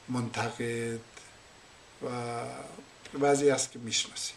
[0.08, 1.00] منتقد
[2.02, 2.08] و
[3.18, 4.36] بعضی است که می‌شناسید.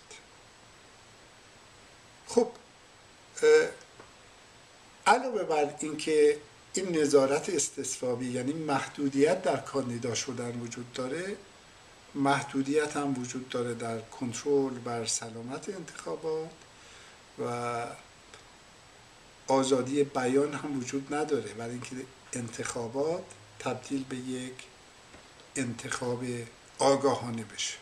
[2.27, 2.51] خب
[5.07, 6.39] علاوه بر اینکه
[6.73, 11.37] این نظارت استصوابی یعنی محدودیت در کاندیدا شدن وجود داره
[12.15, 16.49] محدودیت هم وجود داره در کنترل بر سلامت انتخابات
[17.39, 17.87] و
[19.47, 21.53] آزادی بیان هم وجود نداره.
[21.53, 21.95] برای اینکه
[22.33, 23.23] انتخابات
[23.59, 24.53] تبدیل به یک
[25.55, 26.23] انتخاب
[26.79, 27.77] آگاهانه بشه.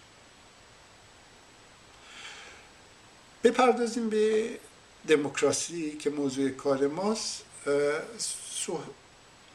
[3.43, 4.59] بپردازیم به
[5.07, 7.43] دموکراسی که موضوع کار ماست.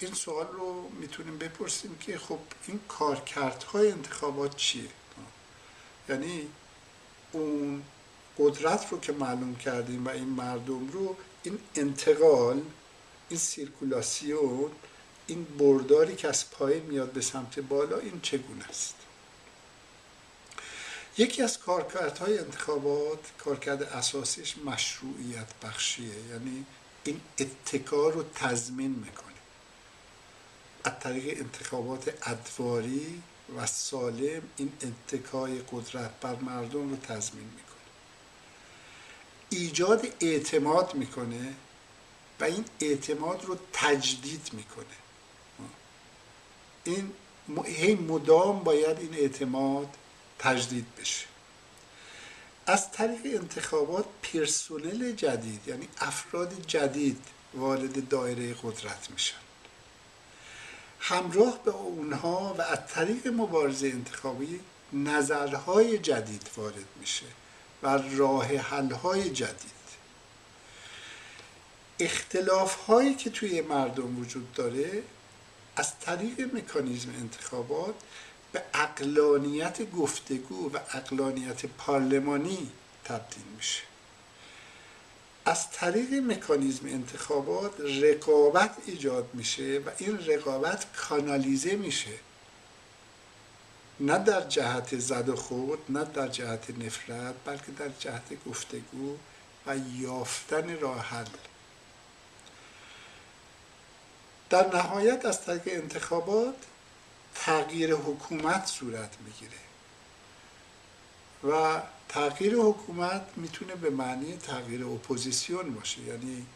[0.01, 4.89] این سوال رو می‌تونیم بپرسیم که خب این کارکردهای انتخابات چیه؟
[6.09, 6.49] یعنی
[7.33, 7.83] اون
[8.39, 12.63] قدرت رو که معلوم کردیم و این مردم رو این انتقال
[13.29, 14.71] این سیرکولاسیون
[15.27, 18.95] این برداری که از پایین میاد به سمت بالا این چگونه است؟
[21.19, 26.67] یکی از کارکردهای انتخابات کارکرد اساسیش مشروعیت بخشیه یعنی
[27.05, 29.35] این اتکار رو تضمین می‌کنه.
[30.85, 33.23] از طریق انتخابات ادواری
[33.57, 37.68] و سالم این اتکای قدرت بر مردم رو تضمین می‌کنه.
[39.51, 41.55] ایجاد اعتماد می‌کنه
[42.41, 44.85] و این اعتماد رو تجدید می‌کنه.
[46.85, 47.13] این
[47.65, 49.89] هی مدام باید این اعتماد
[50.39, 51.27] تجدید بشه.
[52.67, 57.25] از طریق انتخابات پرسونل جدید یعنی افراد جدید
[57.55, 59.37] وارد دایره قدرت میشن.
[61.01, 64.61] همراه به اونها و از طریق مبارزه انتخابی
[64.93, 67.27] نظرهای جدید وارد میشه.
[67.83, 69.79] و راه حلهای جدید.
[72.01, 75.03] اختلاف هایی که توی مردم وجود داره
[75.77, 77.95] از طریق مکانیزم انتخابات
[78.53, 82.71] به اقلانیت گفتگو و اقلانیت پارلمانی
[83.05, 83.83] تبدیل میشه.
[85.45, 92.28] از طریق مکانیزم انتخابات رقابت ایجاد میشه و این رقابت کانالیزه میشه
[94.01, 99.17] نه در جهت زد و خود نه در جهت نفرت بلکه در جهت گفتگو
[99.67, 101.27] و یافتن راه حل.
[104.51, 106.55] در نهایت از طریق انتخابات
[107.35, 109.59] تغییر حکومت صورت می‌گیره.
[111.45, 116.01] و تغییر حکومت می‌تونه به معنی تغییر اپوزیسیون باشه.
[116.01, 116.47] یعنی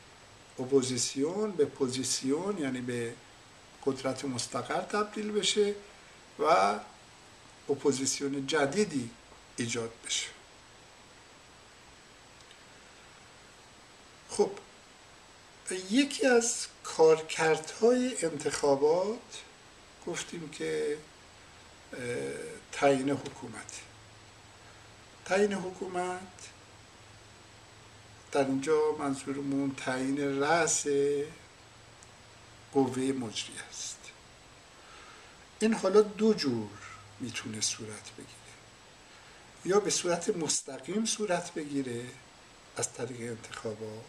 [0.59, 3.15] اپوزیسیون به پوزیسیون یعنی به
[3.87, 5.75] قدرت مستقر تبدیل بشه
[6.39, 6.75] و
[7.69, 9.11] اپوزیسیون جدیدی
[9.57, 10.29] ایجاد بشه.
[14.31, 14.51] خب
[15.91, 19.43] یکی از کارکردهای انتخابات
[20.07, 20.99] گفتیم که
[22.73, 23.81] تعیین حکومت.
[25.25, 26.49] تعیین حکومت
[28.33, 30.87] در اینجا منظورمون تعیین رأس
[32.73, 33.99] قوه مجری است.
[35.61, 36.69] این حالا دو جور.
[37.23, 38.53] می‌تونه صورت بگیره.
[39.65, 42.05] یا به صورت مستقیم صورت بگیره
[42.77, 44.05] از طریق انتخابات.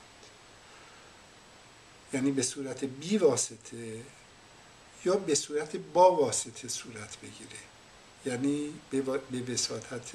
[2.14, 4.02] یعنی به صورت بی واسطه
[5.06, 7.60] یا به صورت با واسطه صورت بگیره.
[8.26, 8.74] یعنی
[9.32, 10.12] به وساطت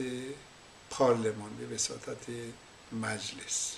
[0.91, 2.27] پارلمان به وساطت
[2.93, 3.77] مجلس.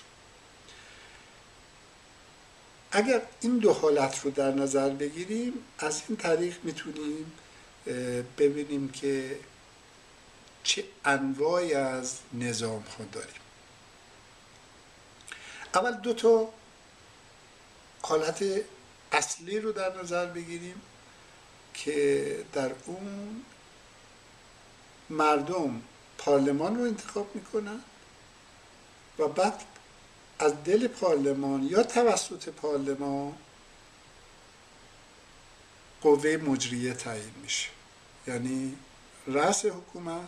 [2.91, 7.31] اگر این دو حالت رو در نظر بگیریم از این طریق می‌تونیم
[8.37, 9.39] ببینیم که
[10.63, 13.41] چه انواعی از نظام ها داریم.
[15.73, 16.49] اول دو تا
[18.01, 18.43] حالت
[19.11, 20.81] اصلی رو در نظر بگیریم
[21.73, 23.41] که در اون
[25.09, 25.81] مردم
[26.17, 27.79] پارلمان رو انتخاب می‌کنن
[29.19, 29.63] و بعد
[30.39, 33.33] از دل پارلمان یا توسط پارلمان
[36.01, 37.69] قوه مجریه تعیین میشه.
[38.27, 38.77] یعنی
[39.27, 40.27] رأس حکومت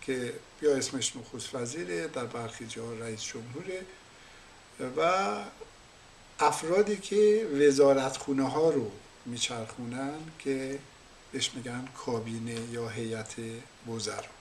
[0.00, 3.82] که یا اسمش نخست وزیره در برخی جاها رئیس جمهوره
[4.96, 5.32] و
[6.38, 8.90] افرادی که وزارت خونه ها رو
[9.26, 10.78] میچرخونن که
[11.32, 13.34] بهش میگن کابینه یا هیئت
[13.88, 14.32] وزرا.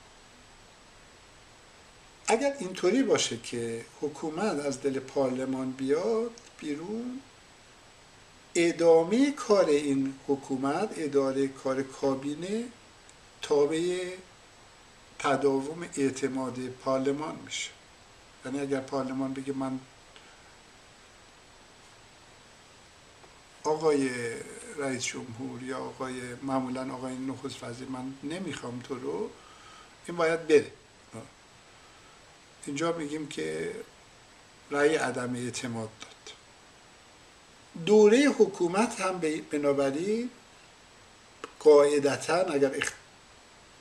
[2.28, 7.20] اگر اینطوری باشه که حکومت از دل پارلمان بیاد بیرون
[8.56, 12.64] ادامه کار این حکومت اداره کار کابینه
[13.42, 14.16] تابع
[15.20, 17.70] تداوم اعتماد پارلمان میشه.
[18.46, 19.80] یعنی اگر پارلمان بگه من
[23.64, 24.10] آقای
[24.78, 29.30] رئیس جمهور یا آقای معمولا آقای نخست وزیر من نمی‌خوام تو رو
[30.08, 30.72] این باید بره.
[32.66, 33.76] اینجا میگیم که
[34.72, 36.11] رأی عدم اعتماد داد
[37.86, 40.30] دوره حکومت هم بنابراین
[41.60, 42.72] قاعدتا اگر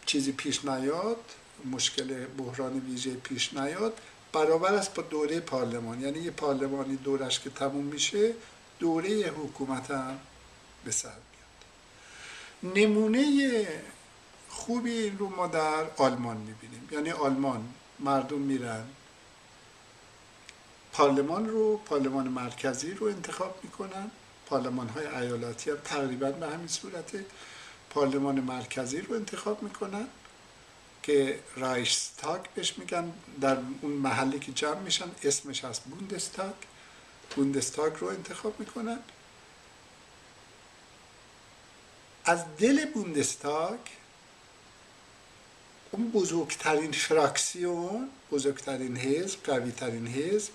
[0.07, 1.17] چیزی پیش نیاد
[1.65, 4.01] مشکل بحران ویژه پیش نیاد
[4.33, 6.01] برابر است با دوره پارلمان.
[6.01, 8.35] یعنی یه پارلمانی دورش که تموم میشه
[8.79, 10.19] دوره حکومت هم
[10.85, 11.09] به سر
[12.63, 12.79] میاد.
[12.79, 13.67] نمونه
[14.49, 16.89] خوبی رو ما در آلمان می‌بینیم.
[16.93, 18.85] یعنی آلمان مردم میرن.
[21.01, 24.11] پارلمان رو پارلمان مرکزی رو انتخاب می‌کنن.
[24.47, 27.25] پارلمان های ایالتی هم تقریبا به همین صورته
[27.91, 30.07] پارلمان مرکزی رو انتخاب می‌کنن
[31.03, 33.13] که رایشتاگ بهش میگن.
[33.41, 36.55] در اون محلی که جمع میشن اسمش از بوندستاگ.
[37.37, 38.99] بوندستاگ رو انتخاب می‌کنن.
[42.25, 43.79] از دل بوندستاگ
[45.91, 50.53] اون بزرگترین فراکسیون بزرگترین حزب قویترین حزب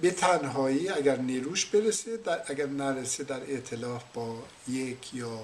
[0.00, 5.40] به تنهایی اگر نیروش برسه در اگر نرسه در اعتلاف با یک یا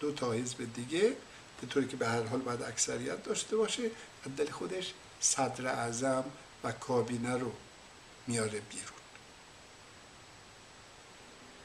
[0.00, 1.12] دو تا حزب دیگه
[1.60, 3.90] به طوری که به هر حال باید اکثریت داشته باشه
[4.36, 6.24] دل خودش صدر اعظم
[6.64, 7.52] و کابینه رو
[8.26, 9.00] میاره بیرون.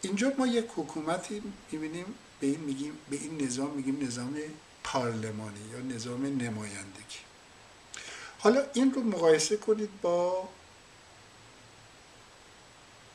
[0.01, 2.05] اینجا ما یک حکومتی می‌بینیم
[2.39, 4.37] به این میگیم به این نظام میگیم نظام
[4.83, 7.19] پارلمانی یا نظام نمایندگی.
[8.39, 10.49] حالا این رو مقایسه کنید با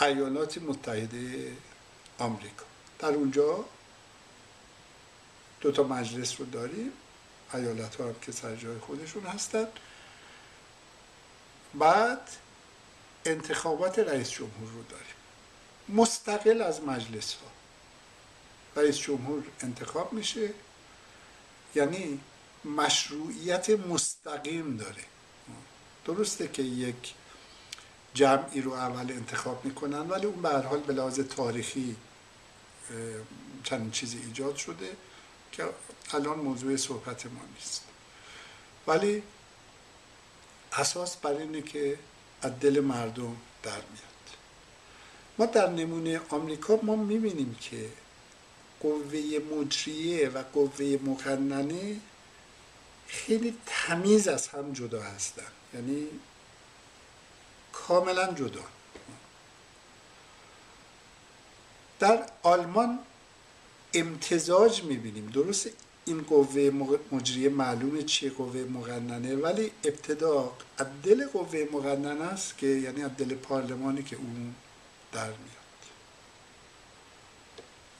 [0.00, 1.52] ایالات متحده
[2.18, 2.64] آمریکا.
[2.98, 3.64] در اونجا
[5.60, 6.92] دو تا مجلس رو داریم.
[7.54, 9.66] ایالت ها هم که سر جای خودشون هستن.
[11.74, 12.30] بعد
[13.24, 15.14] انتخابات رئیس جمهور رو داریم.
[15.88, 17.50] مستقل از مجلس ها
[18.82, 20.50] رئیس جمهور انتخاب میشه.
[21.74, 22.20] یعنی
[22.64, 25.04] مشروعیت مستقیم داره.
[26.04, 27.14] درسته که یک
[28.14, 31.96] جمعی رو اول انتخاب می‌کنن ولی اون به هر حال به لحاظ تاریخی
[33.64, 34.96] چند چیزی ایجاد شده
[35.52, 35.64] که
[36.12, 37.84] الان موضوع صحبت ما نیست.
[38.86, 39.22] ولی
[40.72, 41.98] اساس بر اینه که
[42.42, 44.36] از دل مردم در میاد.
[45.38, 47.88] ما در نمونه آمریکا ما می‌بینیم که
[48.80, 49.20] قوه
[49.52, 51.96] مجریه و قوه مقننه
[53.08, 55.52] خیلی تمیز از هم جدا هستن.
[55.74, 56.06] یعنی
[57.90, 58.64] کاملا جدا.
[62.00, 62.98] در آلمان
[63.94, 65.26] امتزاج می‌بینیم.
[65.26, 65.70] درست
[66.04, 66.70] این قوه
[67.12, 73.10] مجریه معلومه چیه قوه مقننه ولی ابتدا از دل قوه مقننه است که یعنی از
[73.16, 74.54] دل پارلمانی که اون
[75.12, 75.80] در میاد.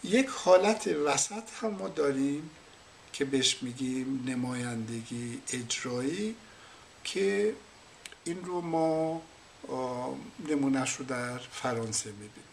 [0.04, 2.50] یک حالت وسط هم ما داریم
[3.12, 6.36] که بهش میگیم نمایندگی اجرایی
[7.04, 7.54] که
[8.24, 9.22] این رو ما
[10.48, 12.50] نمونهش رو در فرانسه می‌بینیم.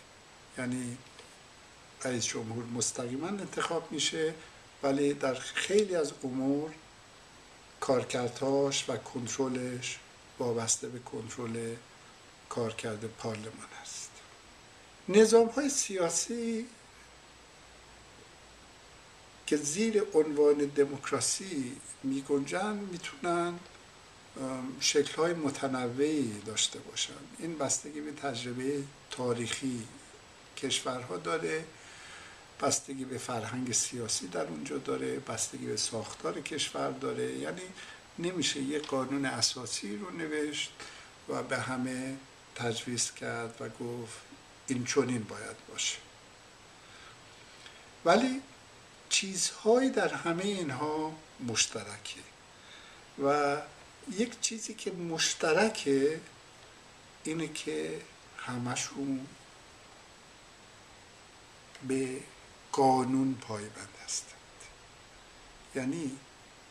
[0.57, 0.97] یعنی
[2.03, 4.33] رئیس جمهور مستقیما انتخاب میشه
[4.83, 6.71] ولی در خیلی از امور
[7.79, 9.99] کارکردهاش و کنترلش
[10.39, 11.75] وابسته به کنترل
[12.49, 14.11] کارکرد پارلمان است.
[15.09, 16.67] نظام های سیاسی
[19.47, 22.79] که زیر عنوان دموکراسی می گنجن
[24.79, 27.13] شکل های متنوعی داشته باشن.
[27.39, 29.87] این بستگی به تجربه تاریخی
[30.57, 31.65] کشورها داره
[32.61, 37.37] بستگی به فرهنگ سیاسی در اونجا داره بستگی به ساختار کشور داره.
[37.37, 37.61] یعنی
[38.19, 40.71] نمیشه یه قانون اساسی رو نوشت
[41.29, 42.17] و به همه
[42.55, 44.19] تجویز کرد و گفت
[44.67, 45.97] این چونین باید باشه.
[48.05, 48.41] ولی
[49.09, 51.13] چیزهایی در همه اینها
[51.47, 52.21] مشترکه
[53.23, 53.57] و
[54.11, 56.21] یک چیزی که مشترکه
[57.23, 58.01] اینه که
[58.37, 59.27] همشون
[61.87, 62.19] به
[62.71, 64.37] قانون پایبند هستند.
[65.75, 66.17] یعنی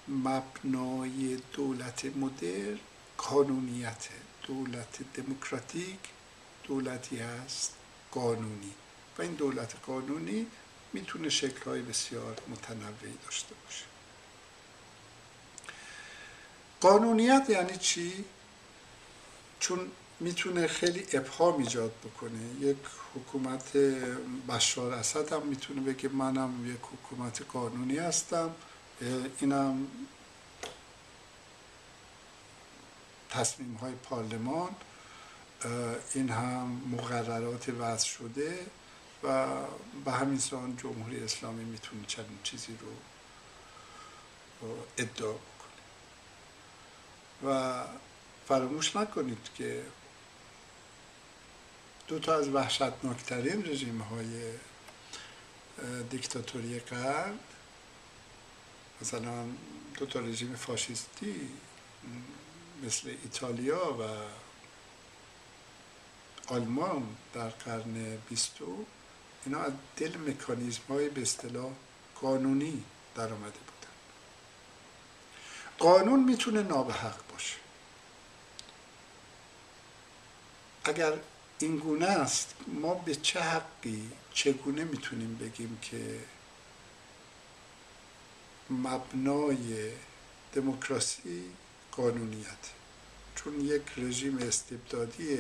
[0.09, 2.79] مبنای دولت مدر
[3.19, 4.09] قانونیت.
[4.47, 5.99] دولت دموکراتیک
[6.65, 7.75] دولتی هست
[8.11, 8.75] قانونی.
[9.19, 10.47] و این دولت قانونی
[10.93, 13.96] می‌تونه شکلهای بسیار متنوعی داشته باشه.
[16.87, 18.25] قانونیت یعنی چی؟
[19.61, 22.77] چون می‌تونه خیلی ابهام ایجاد بکنه یک
[23.15, 23.77] حکومت
[24.49, 28.51] بشار اسد هم می‌تونه بگه منم یک حکومت قانونی هستم
[29.41, 29.87] اینم
[33.31, 34.71] تصمیم های پارلمان
[36.15, 38.67] این هم مقررات وضع شده
[39.23, 39.47] و
[40.05, 42.89] به همین سان جمهوری اسلامی می‌تونه چنین چیزی رو
[44.99, 45.35] ادعا
[47.45, 47.83] و
[48.49, 49.83] فراموش نکنید که
[52.09, 54.53] دو تا از وحشتناکترین رژیم های
[56.11, 57.39] دیکتاتوری قرن
[59.03, 59.45] مثلا
[59.99, 61.49] دو تا رژیم فاشیستی
[62.85, 64.03] مثل ایتالیا و
[66.55, 68.85] آلمان در قرن بیستو
[69.47, 71.73] اینا از دل مکانیزم های به اصطلاح
[72.21, 72.85] قانونی
[73.15, 73.66] در آمده
[75.79, 77.57] قانون می‌تونه نابحق باشه.
[80.85, 81.13] اگر
[81.59, 86.21] این گونه است ما به چه حقی چگونه می‌تونیم بگیم که
[88.71, 89.93] مبنای
[90.53, 91.43] دموکراسی
[91.93, 92.65] قانونیت؟
[93.35, 95.39] چون یک رژیم استبدادی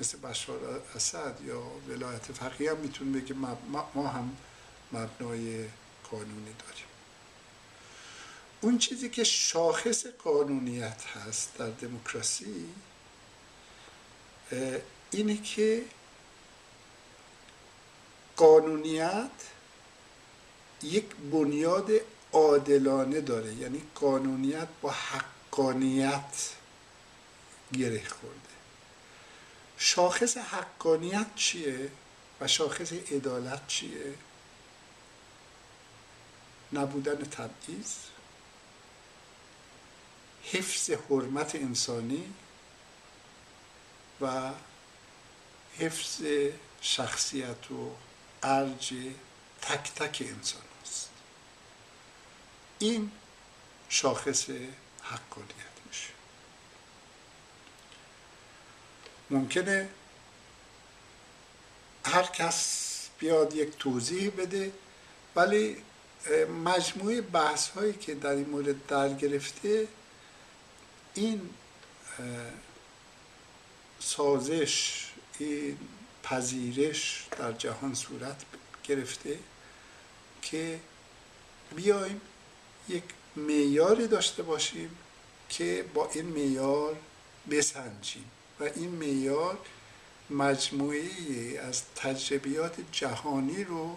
[0.00, 3.34] مثل بشار اسد یا ولایت فقیه هم می‌تونه بگه
[3.94, 4.36] ما هم
[4.92, 5.68] مبنای
[6.10, 6.87] قانونی داریم.
[8.60, 12.68] اون چیزی که شاخص قانونیت هست در دموکراسی
[15.10, 15.84] اینه که
[18.36, 19.30] قانونیت
[20.82, 21.90] یک بنیاد
[22.32, 23.54] عادلانه داره.
[23.54, 26.52] یعنی قانونیت با حقانیت
[27.72, 28.38] گره خورده.
[29.78, 31.90] شاخص حقانیت چیه
[32.40, 34.14] و شاخص عدالت چیه؟
[36.72, 37.94] نبودن تبعیض.
[40.52, 42.34] حفظ حرمت انسانی
[44.20, 44.50] و
[45.78, 46.22] حفظ
[46.80, 47.90] شخصیت و
[48.42, 48.94] ارج
[49.62, 51.10] تک تک انسان است
[52.78, 53.10] این
[53.88, 54.50] شاخص
[55.02, 56.12] حقانیت میشه.
[59.30, 59.88] ممکنه
[62.04, 64.72] هر کس بیاد یک توضیح بده
[65.36, 65.76] ولی
[66.64, 69.88] مجموعه بحث هایی که در این مورد در گرفته
[71.14, 71.50] این
[74.00, 75.04] سازش
[75.38, 75.78] این
[76.22, 78.42] پذیرش در جهان صورت
[78.84, 79.38] گرفته
[80.42, 80.80] که
[81.76, 82.20] بیایم
[82.88, 83.02] یک
[83.36, 84.98] معیاری داشته باشیم
[85.48, 86.96] که با این معیار
[87.50, 88.30] بسنجیم.
[88.60, 89.58] و این معیار
[90.30, 91.08] مجموعه
[91.62, 93.96] از تجربیات جهانی رو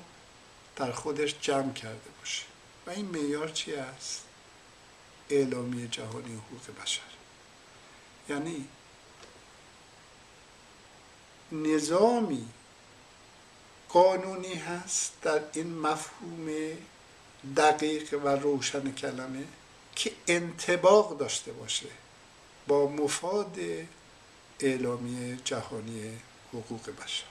[0.76, 2.44] در خودش جمع کرده باشه.
[2.88, 4.24] و این معیار چی است؟
[5.32, 7.02] اعلامیه جهانی حقوق بشر.
[8.30, 8.68] یعنی
[11.52, 12.46] نظامی
[13.90, 16.48] قانونی هست در این مفهوم
[17.58, 19.44] دقیق و روشن کلمه
[19.96, 21.88] که انتباق داشته باشه
[22.68, 23.58] با مفاد
[24.60, 26.18] اعلامیه جهانی
[26.54, 27.24] حقوق بشر.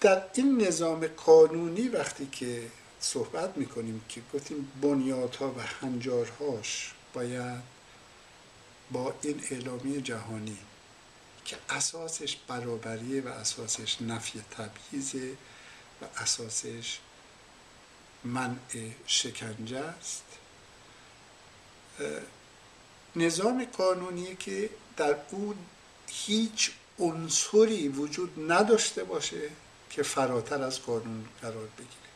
[0.00, 2.62] در این نظام قانونی وقتی که
[3.02, 7.62] صحبت می‌کنیم که گفتیم بنیادها و هنجارهاش باید
[8.92, 10.58] با این اعلامیه جهانی
[11.44, 15.32] که اساسش برابریه و اساسش نفی تبعیضه
[16.02, 16.98] و اساسش
[18.24, 20.24] منع شکنجه است.
[23.16, 25.56] نظام قانونی که در اون
[26.06, 29.50] هیچ عنصری وجود نداشته باشه
[29.90, 32.12] که فراتر از قانون قرار بگیره.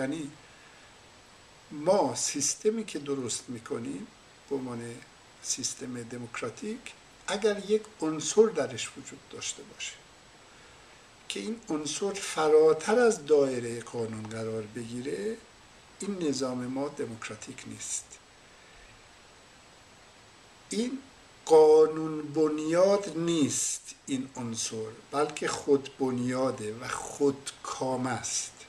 [0.00, 0.30] یعنی
[1.70, 4.06] ما سیستمی که درست می‌کنیم
[4.50, 4.94] به عنوان
[5.42, 6.92] سیستم دموکراتیک
[7.26, 9.92] اگر یک عنصر درش وجود داشته باشه
[11.28, 15.36] که این عنصر فراتر از دایره قانون قرار بگیره
[16.00, 18.04] این نظام ما دموکراتیک نیست.
[20.70, 20.98] این
[21.44, 28.59] قانون بنیاد نیست این عنصر بلکه خود بنیاده و خودکام است.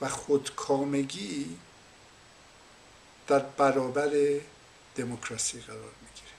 [0.00, 1.58] و خودکامگی
[3.26, 4.40] در برابر
[4.96, 6.34] دموکراسی قرار می‌گیره.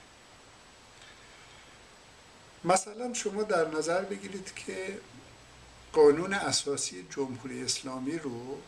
[2.64, 5.00] مثلا شما در نظر بگیرید که
[5.92, 8.58] قانون اساسی جمهوری اسلامی رو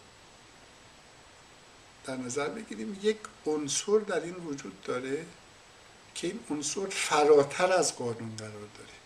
[2.04, 5.26] در نظر بگیریم یک عنصر در این وجود داره
[6.14, 8.98] که این عنصر فراتر از قانون قرار داره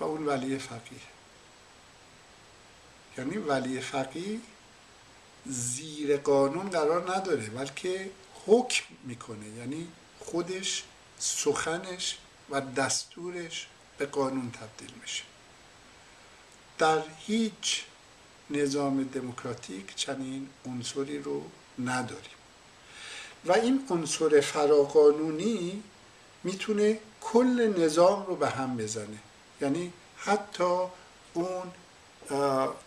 [0.00, 1.11] و اون ولی فقیه.
[3.18, 4.40] یعنی ولی فقیه
[5.46, 8.10] زیر قانون قرار نداره بلکه
[8.46, 9.48] حکم می‌کنه.
[9.58, 9.88] یعنی
[10.20, 10.82] خودش
[11.18, 12.18] سخنش
[12.50, 13.66] و دستورش
[13.98, 15.22] به قانون تبدیل میشه.
[16.78, 17.84] در هیچ
[18.50, 21.42] نظام دموکراتیک چنین عنصری رو
[21.78, 22.38] نداریم.
[23.44, 25.82] و این عنصر فراقانونی
[26.44, 29.18] می‌تونه کل نظام رو به هم بزنه.
[29.60, 30.84] یعنی حتی
[31.34, 31.72] اون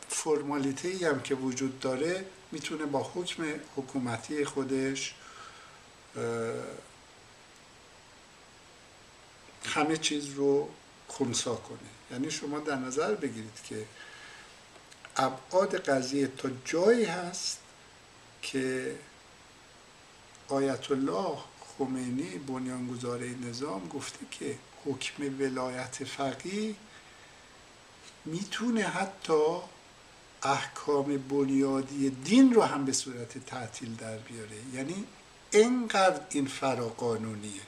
[0.10, 3.44] فرمالیته هم که وجود داره می‌تونه با حکم
[3.76, 5.14] حکومتی خودش
[9.66, 10.70] همه چیز رو
[11.08, 11.78] خونسا کنه.
[12.12, 13.86] یعنی شما در نظر بگیرید که
[15.18, 17.60] ابعاد قضیه تا جایی هست
[18.42, 18.96] که
[20.48, 21.38] آیت الله
[21.78, 26.76] خمینی بنیانگذار نظام گفته که حکم ولایت فقیه
[28.26, 29.58] می‌تونه حتی
[30.44, 34.58] احکام بنیادی دین رو هم به صورت تعطیل در بیاره.
[34.74, 35.06] یعنی
[35.54, 37.62] انقدر این فراقانونیه.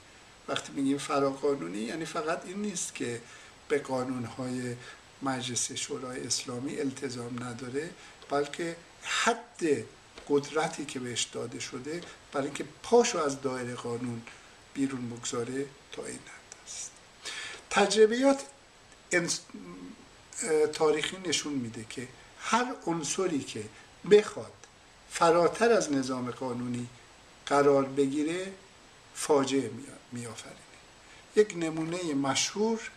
[0.47, 3.22] وقتی میگیم فراقانونی یعنی فقط این نیست که
[3.68, 4.76] به قانونهای
[5.22, 7.89] مجلس شورای اسلامی التزام نداره
[8.30, 9.86] بلکه حد
[10.30, 12.01] قدرتی که بهش داده شده
[12.32, 14.22] برای اینکه پاشو از دایره قانون
[14.74, 16.91] بیرون بگذاره تا این حد است.
[17.70, 18.43] تجربیات
[20.73, 22.07] تاریخی نشون میده که
[22.39, 23.63] هر عنصری که
[24.11, 24.53] بخواد
[25.09, 26.88] فراتر از نظام قانونی
[27.45, 28.53] قرار بگیره
[29.15, 29.71] فاجعه
[30.11, 30.57] میآفرینه.
[31.35, 32.91] یک نمونه مشهور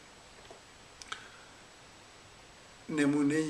[2.88, 3.45] نمونه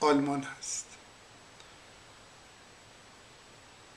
[0.00, 0.86] آلمان هست.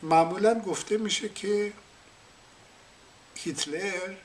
[0.03, 1.73] معمولا گفته میشه که
[3.35, 4.15] هیتلر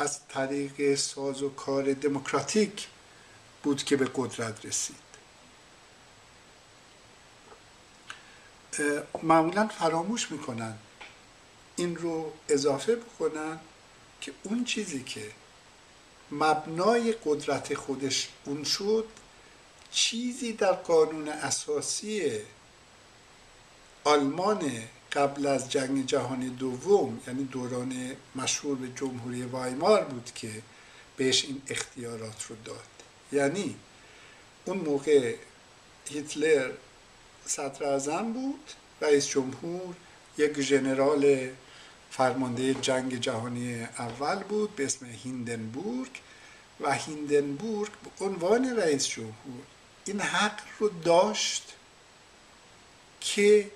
[0.00, 2.88] از طریق ساز و کار دموکراتیک
[3.62, 4.96] بود که به قدرت رسید.
[9.22, 10.74] معمولا فراموش می‌کنن
[11.76, 13.58] این رو اضافه بکنن
[14.20, 15.30] که اون چیزی که
[16.30, 19.04] مبنای قدرت خودش اون شد
[19.90, 22.40] چیزی در قانون اساسی
[24.04, 24.82] آلمان
[25.12, 30.50] قبل از جنگ جهانی دوم یعنی دوران مشهور به جمهوری وایمار بود که
[31.16, 32.76] بهش این اختیارات رو داد.
[33.32, 33.76] یعنی
[34.64, 35.34] اون موقع
[36.08, 36.70] هیتلر
[37.46, 39.94] صدر بود رئیس جمهور
[40.38, 41.48] یک ژنرال
[42.10, 46.10] فرمانده جنگ جهانی اول بود به اسم هیندنبورگ
[46.80, 49.62] و هیندنبورگ به عنوان رئیس جمهور
[50.06, 51.74] این حق رو داشت
[53.20, 53.70] که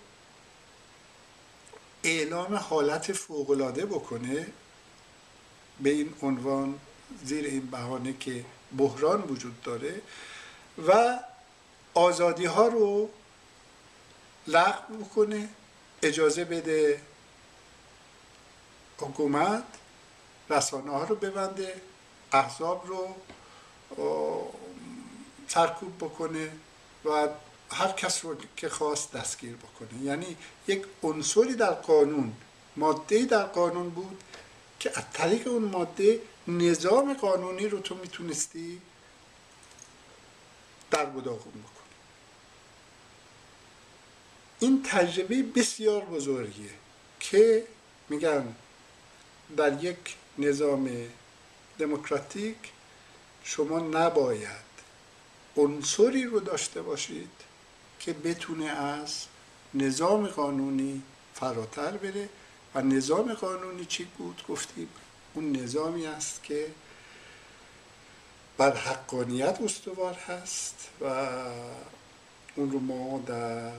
[2.04, 4.46] اعلام حالت فوقالعاده بکنه
[5.80, 6.78] به این عنوان
[7.24, 8.44] زیر این بهانه که
[8.78, 10.00] بحران وجود داره
[10.88, 11.18] و
[11.94, 13.10] آزادی ها رو
[14.46, 15.48] لغو بکنه
[16.02, 17.00] اجازه بده
[18.98, 19.64] حکومت
[20.50, 21.80] رسانه ها رو ببنده
[22.32, 23.14] احزاب رو
[25.48, 26.50] سرکوب بکنه
[27.04, 27.28] و
[27.74, 30.02] هر کس رو که خواست دستگیر بکنه.
[30.02, 30.36] یعنی
[30.68, 32.32] یک عنصری در قانون
[32.76, 34.22] ماده در قانون بود
[34.80, 38.80] که از طریق اون ماده نظام قانونی رو تو می‌تونستی
[40.90, 41.74] در بوداغون بکنی.
[44.60, 46.70] این تجربه بسیار بزرگیه
[47.20, 47.66] که
[48.08, 48.54] میگن
[49.56, 50.90] در یک نظام
[51.78, 52.56] دموکراتیک
[53.44, 54.64] شما نباید
[55.56, 57.43] عنصری رو داشته باشید
[58.04, 59.24] که بتونه از
[59.74, 61.02] نظام قانونی
[61.34, 62.28] فراتر بره.
[62.74, 64.88] و نظام قانونی چی بود؟ گفتیم
[65.34, 66.66] اون نظامی است که
[68.56, 71.04] بر حقانیت استوار هست و
[72.56, 73.72] اون رو ما در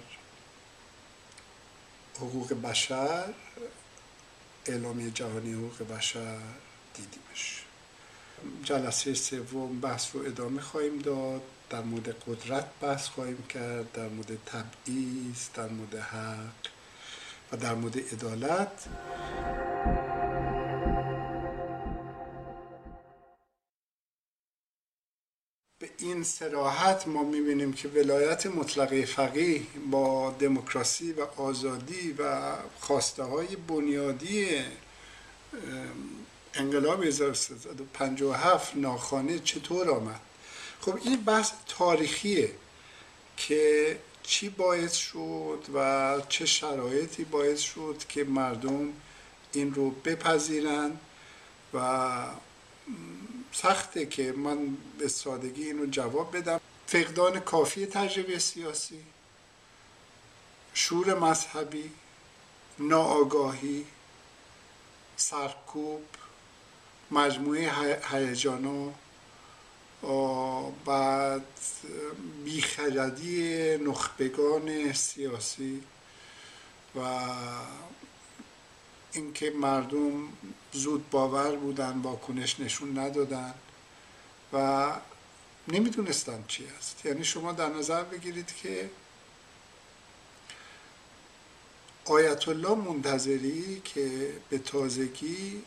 [2.15, 3.33] حقوق بشر
[4.65, 6.39] اعلامیه جهانی حقوق بشر
[6.93, 7.65] دیدیمش.
[8.63, 11.41] جلسه سوم بحث رو ادامه خواهیم داد.
[11.69, 16.71] در مورد قدرت بحث خواهیم کرد در مورد تبعیض در مورد حق
[17.51, 18.87] و در مورد عدالت.
[25.79, 29.61] به این سراحت ما می‌بینیم که ولایت مطلقه فقیه
[29.91, 34.61] با دموکراسی و آزادی و خواسته های بنیادی
[36.53, 40.19] انقلاب 1357 ناخانه چطور آمد؟
[40.81, 42.51] خب این بحث تاریخیه
[43.37, 48.93] که چی باعث شد و چه شرایطی باعث شد که مردم
[49.53, 50.99] این رو بپذیرند
[51.73, 52.25] و
[53.51, 56.61] سخته که من به سادگی اینو جواب بدم.
[56.87, 59.03] فقدان کافی تجربه سیاسی
[60.73, 61.91] شور مذهبی
[62.79, 63.85] ناآگاهی
[65.17, 66.01] سرکوب
[67.11, 68.93] مجموعه هیجانا
[70.85, 71.45] بعد
[72.43, 75.83] بیخردی نخبگان سیاسی
[76.95, 76.99] و
[79.13, 80.27] اینکه مردم
[80.73, 83.53] زود باور بودن واکنش نشون ندادن
[84.53, 84.91] و
[85.67, 88.89] نمی‌دونستن چی است یعنی شما در نظر بگیرید که
[92.05, 95.63] آیت الله منتظری که به تازگی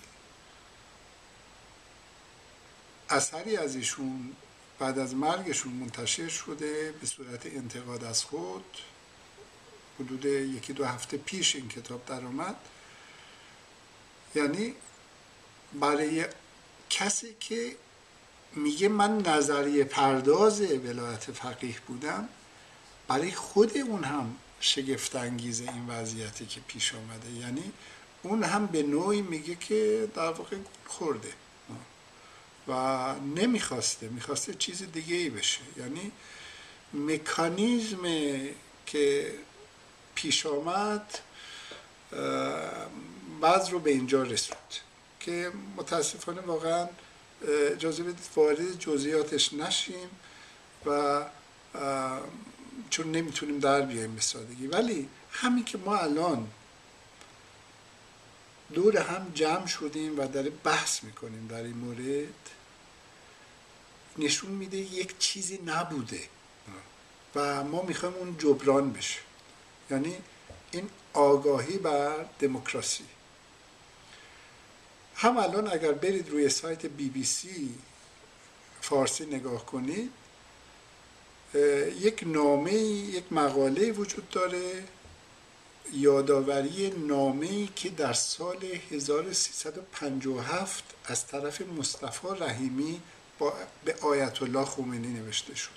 [3.10, 4.32] اثری از ایشون
[4.78, 8.64] بعد از مرگشون منتشر شده به صورت انتقاد از خود.
[10.00, 12.56] حدود یکی دو هفته پیش این کتاب درآمد.
[14.34, 14.74] یعنی
[15.80, 16.24] برای
[16.90, 17.76] کسی که
[18.56, 22.28] میگه من نظریه پرداز ولایت فقیه بودم
[23.08, 27.30] برای خود اون هم شگفت انگیزه این وضعیتی که پیش آمده.
[27.30, 27.72] یعنی
[28.22, 30.56] اون هم به نوعی میگه که در واقع
[30.86, 31.32] خورده.
[32.68, 35.60] و نمی‌خواسته می‌خواسته چیز دیگه ای بشه.
[35.76, 36.12] یعنی
[36.94, 38.02] مکانیزم
[38.86, 39.32] که
[40.14, 41.18] پیش آمد
[43.40, 44.74] بعض رو به اینجا رسوند
[45.20, 46.88] که متاسفانه واقعا
[47.48, 50.08] اجازه بدید وارد جزئیاتش نشیم
[50.86, 51.24] و
[52.90, 54.66] چون نمی‌تونیم در بیایم به سادگی.
[54.66, 56.48] ولی همین که ما الان
[58.74, 62.34] دور هم جمع شدیم و داره بحث می‌کنیم در این مورد
[64.18, 66.20] نشون میده یک چیزی نبوده
[67.34, 69.18] و ما می‌خوایم اون جبران بشه.
[69.90, 70.16] یعنی
[70.70, 73.04] این آگاهی بر دموکراسی.
[75.14, 77.74] هم الان اگر برید روی سایت بی بی سی
[78.80, 80.10] فارسی نگاه کنید
[82.00, 84.84] یک نامه یک مقاله وجود داره
[85.92, 93.00] یادآوری نامه که در سال 1357 از طرف مصطفی رحیمی
[93.38, 95.70] با به آیت الله خمینی نوشته شد.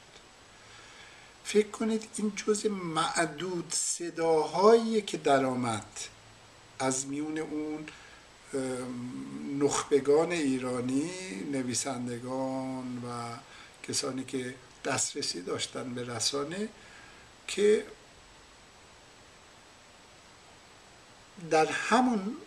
[1.43, 5.85] فکر کنید این جز معدود صداهایی که درآمد
[6.79, 7.85] از میون اون
[9.59, 11.11] نخبگان ایرانی
[11.51, 13.37] نویسندگان و
[13.87, 14.55] کسانی که
[14.85, 16.69] دسترسی داشتن به رسانه
[17.47, 17.85] که
[21.49, 22.37] در همون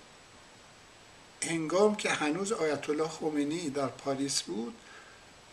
[1.42, 4.74] هنگام که هنوز آیت الله خمینی در پاریس بود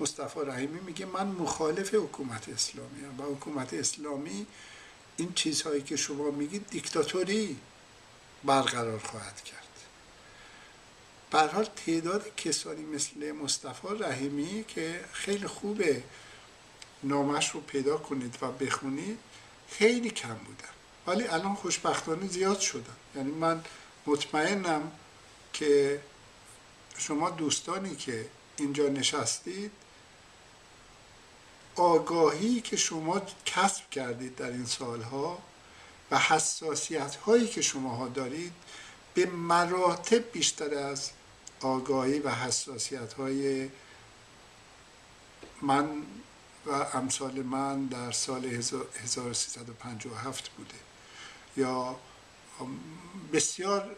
[0.02, 4.47] مصطفی رحیمی میگه من مخالف حکومت اسلامی هم و حکومت اسلامی
[5.18, 7.58] این چیزهایی که شما میگید دیکتاتوری
[8.43, 9.62] برقرار خواهد کرد.
[11.54, 16.04] حال تعداد کسانی مثل مصطفی رحیمی که خیلی خوبه
[17.04, 19.20] نامش رو پیدا کنید و بخونید
[19.70, 20.70] خیلی کم بودن.
[21.08, 22.95] ولی الان خوشبختانه زیاد شدن.
[23.16, 23.64] یعنی من
[24.06, 24.91] مطمئنم
[25.54, 26.02] که
[26.97, 28.26] شما دوستانی که
[28.58, 29.72] اینجا نشستید
[31.76, 35.38] آگاهی که شما کسب کردید در این سالها
[36.12, 38.54] و حساسیت هایی که شما دارید
[39.14, 41.10] به مراتب بیشتر از
[41.62, 43.70] آگاهی و حساسیت های
[45.62, 45.88] من
[46.66, 50.76] و امثال من در سال 1357 بوده.
[51.58, 51.96] یا
[53.34, 53.96] بسیار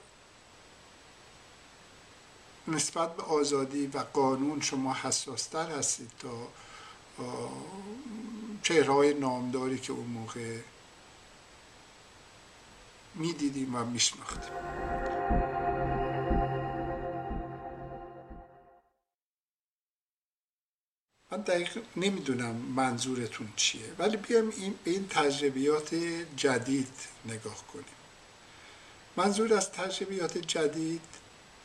[2.67, 6.47] نسبت به آزادی و قانون شما حساستر هستید تا
[8.63, 10.57] چهرهای نامداری که اون موقع
[13.15, 14.53] می‌دیدیم و میشناختیم.
[21.31, 25.95] من دقیق نمی‌دونم منظورتون چیه ولی بیایم این به این تجربیات
[26.35, 26.93] جدید
[27.25, 27.85] نگاه کنیم.
[29.17, 31.01] منظور از تجربیات جدید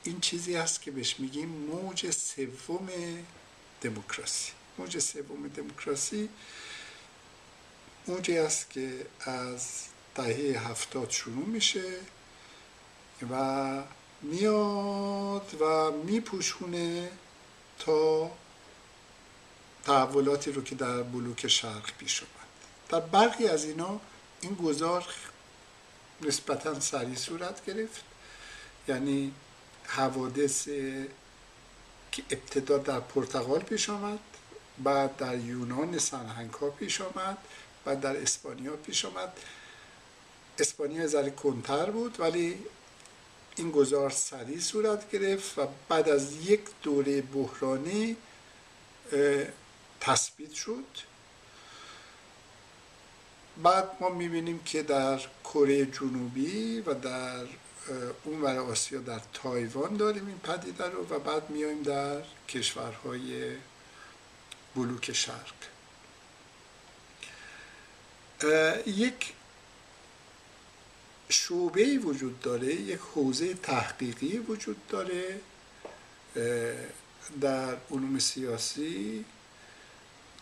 [0.04, 2.88] این چیزی است که بهش میگیم موج سوم
[3.80, 4.57] دموکراسی.
[4.78, 6.28] موج سوم دموکراسی
[8.06, 9.82] موجی است که از
[10.14, 11.92] دهه هفتاد شروع میشه
[13.30, 13.82] و
[14.22, 17.10] میاد و میپوشونه
[17.78, 18.30] تا
[19.84, 22.48] تحولاتی رو که در بلوک شرق پیش اومد.
[22.88, 24.00] در برخی از اینا
[24.40, 25.04] این گذار
[26.20, 28.04] نسبتا سریع صورت گرفت.
[28.88, 29.32] یعنی
[29.84, 30.64] حوادث
[32.12, 34.18] که ابتدا در پرتغال پیش آمد.
[34.84, 37.38] بعد در یونان سنهنگ ها پیش آمد
[37.84, 39.32] بعد در اسپانیا پیش آمد.
[40.58, 42.58] اسپانیا ذره کنتر بود ولی
[43.56, 48.16] این گذار سریع صورت گرفت و بعد از یک دوره بحرانی
[50.00, 50.84] تثبیت شد.
[53.62, 57.46] بعد ما می‌بینیم که در کره جنوبی و در
[58.24, 63.52] اون ور آسیا در تایوان داریم این پدیده رو و بعد میایم در کشورهای
[64.78, 65.54] بلوک شرق.
[68.86, 69.32] یک
[71.28, 75.40] شعبه وجود داره یک حوزه تحقیقی وجود داره
[77.40, 79.24] در علوم سیاسی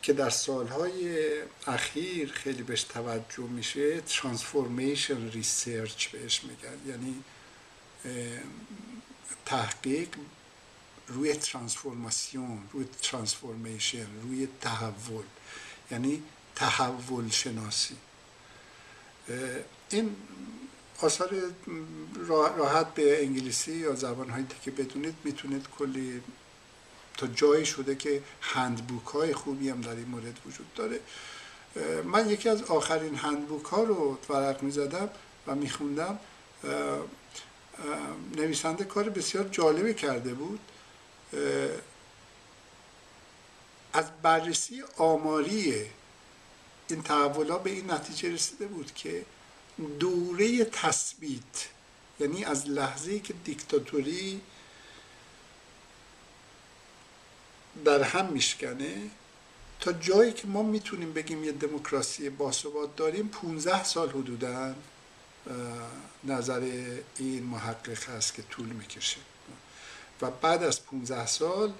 [0.03, 1.27] که در سالهای
[1.67, 6.79] اخیر خیلی بهش توجه میشه transformation research بهش میگن.
[6.87, 7.25] یعنی
[9.47, 10.09] تحقیق
[11.09, 15.25] روی transformation روی transformation روی تحول
[15.91, 16.23] یعنی
[16.55, 17.97] تحول شناسی.
[19.91, 20.17] این
[21.01, 21.41] آثار
[22.57, 26.23] راحت به انگلیسی یا زبان که بدونید می‌تونید کلی
[27.17, 31.01] تا جایی شده که هندبوک های خوبی هم در این مورد وجود داره.
[32.05, 35.09] من یکی از آخرین هندبوک ها رو ورق می زدم
[35.47, 36.19] و می خوندم
[38.37, 40.61] نویسنده کار بسیار جالبی کرده بود.
[43.93, 45.87] از بررسی آماری
[46.89, 49.25] این تحول به این نتیجه رسیده بود که
[50.01, 51.69] دوره تثبیت
[52.21, 54.41] یعنی از لحظه که دیکتاتوری
[57.85, 59.11] در هم میشکنه
[59.81, 64.75] تا جایی که ما می‌تونیم بگیم یه دموکراسی باثبات داریم 15 سال حدودا
[66.25, 66.61] نظر
[67.19, 69.19] این محقق هست که طول می‌کشه.
[70.23, 71.73] و بعد از 15 سال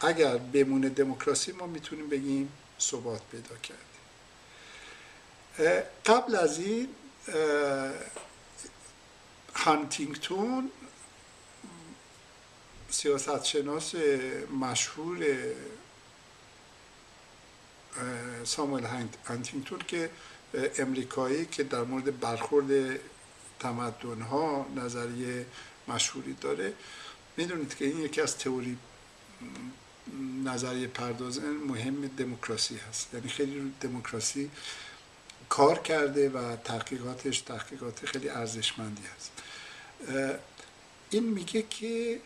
[0.00, 3.84] اگر بمونه دموکراسی ما می‌تونیم بگیم ثبات پیدا کردیم.
[6.06, 6.88] قبل از این
[9.54, 10.70] هانتینگتون
[12.90, 13.94] سیاست شناس
[14.60, 15.24] مشهور
[18.44, 18.86] ساموئل
[19.28, 20.10] هانتینگتون که
[20.78, 23.00] امریکایی که در مورد برخورد
[23.60, 25.46] تمدن ها نظریه
[25.88, 26.72] مشهوری داره.
[27.38, 28.78] می‌دونید که این یکی از تئوری
[30.44, 33.14] نظریه پردازن مهم دموکراسی هست.
[33.14, 34.50] یعنی خیلی رو دموکراسی
[35.48, 39.32] کار کرده و تحقیقاتش تحقیقات خیلی ارزشمندی هست.
[41.10, 42.20] این میگه که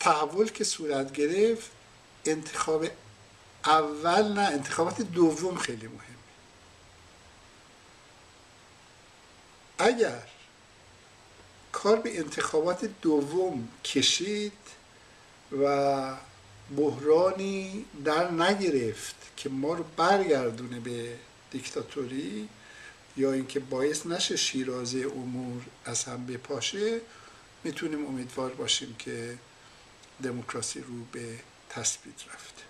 [0.00, 1.70] تحول که صورت گرفت
[2.24, 2.86] انتخاب
[3.64, 6.00] اول نه انتخابات دوم خیلی مهمه.
[9.78, 10.22] اگر
[11.72, 14.52] کار به انتخابات دوم کشید
[15.62, 16.16] و
[16.76, 21.16] بحرانی در نگرفت که ما رو برگردونه به
[21.50, 22.48] دیکتاتوری
[23.16, 27.00] یا اینکه باعث نشه شیرازه امور از هم بپاشه
[27.64, 29.38] می‌تونیم امیدوار باشیم که
[30.22, 31.38] دموکراسی رو به
[31.70, 32.62] تثبیت رفته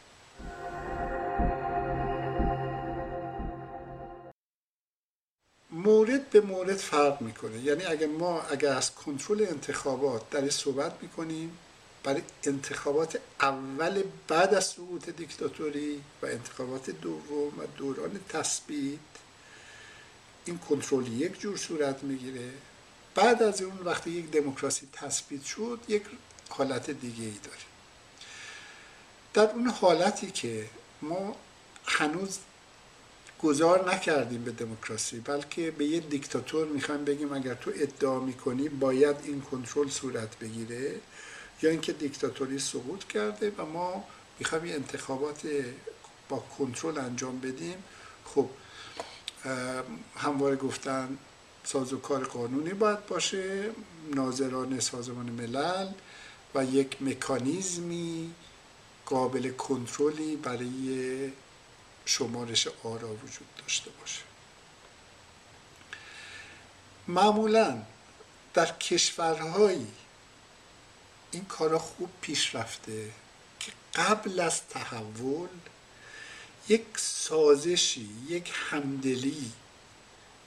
[6.31, 7.59] به مورد فرق می‌کنه.
[7.59, 11.59] یعنی اگر ما اگر از کنترل انتخابات در صحبت می‌کنیم
[12.05, 18.99] برای انتخابات اول بعد از سقوط دیکتاتوری و انتخابات دوم و دوران تثبیت
[20.45, 22.51] این کنترل یک جور صورت می‌گیره.
[23.15, 26.03] بعد از اون وقتی یک دموکراسی تثبیت شد یک
[26.49, 27.57] حالت دیگه ای داره.
[29.35, 30.71] در اون حالتی که
[31.03, 31.37] ما
[31.85, 32.39] هنوز
[33.43, 39.17] گذار نکردیم به دموکراسی بلکه به یه دیکتاتور می‌خوایم بگیم اگر تو ادعا می‌کنی باید
[39.25, 40.95] این کنترل صورت بگیره
[41.63, 44.05] یا اینکه دیکتاتوری سقوط کرده و ما
[44.39, 45.43] می‌خوایم یه انتخابات
[46.29, 47.85] با کنترل انجام بدیم.
[48.25, 48.49] خب
[50.17, 51.19] همواره گفتن
[51.65, 53.71] سازوکار قانونی باید باشه
[54.15, 55.89] ناظران سازمان ملل
[56.55, 58.35] و یک مکانیزمی
[59.07, 61.31] قابل کنترلی برای
[62.07, 64.23] شمارش آرا وجود داشته باشه.
[67.09, 67.83] معمولا
[68.55, 69.93] در کشورهایی
[71.31, 73.11] این کارا خوب پیش رفته
[73.61, 75.49] که قبل از تحول
[76.69, 79.53] یک سازشی یک همدلی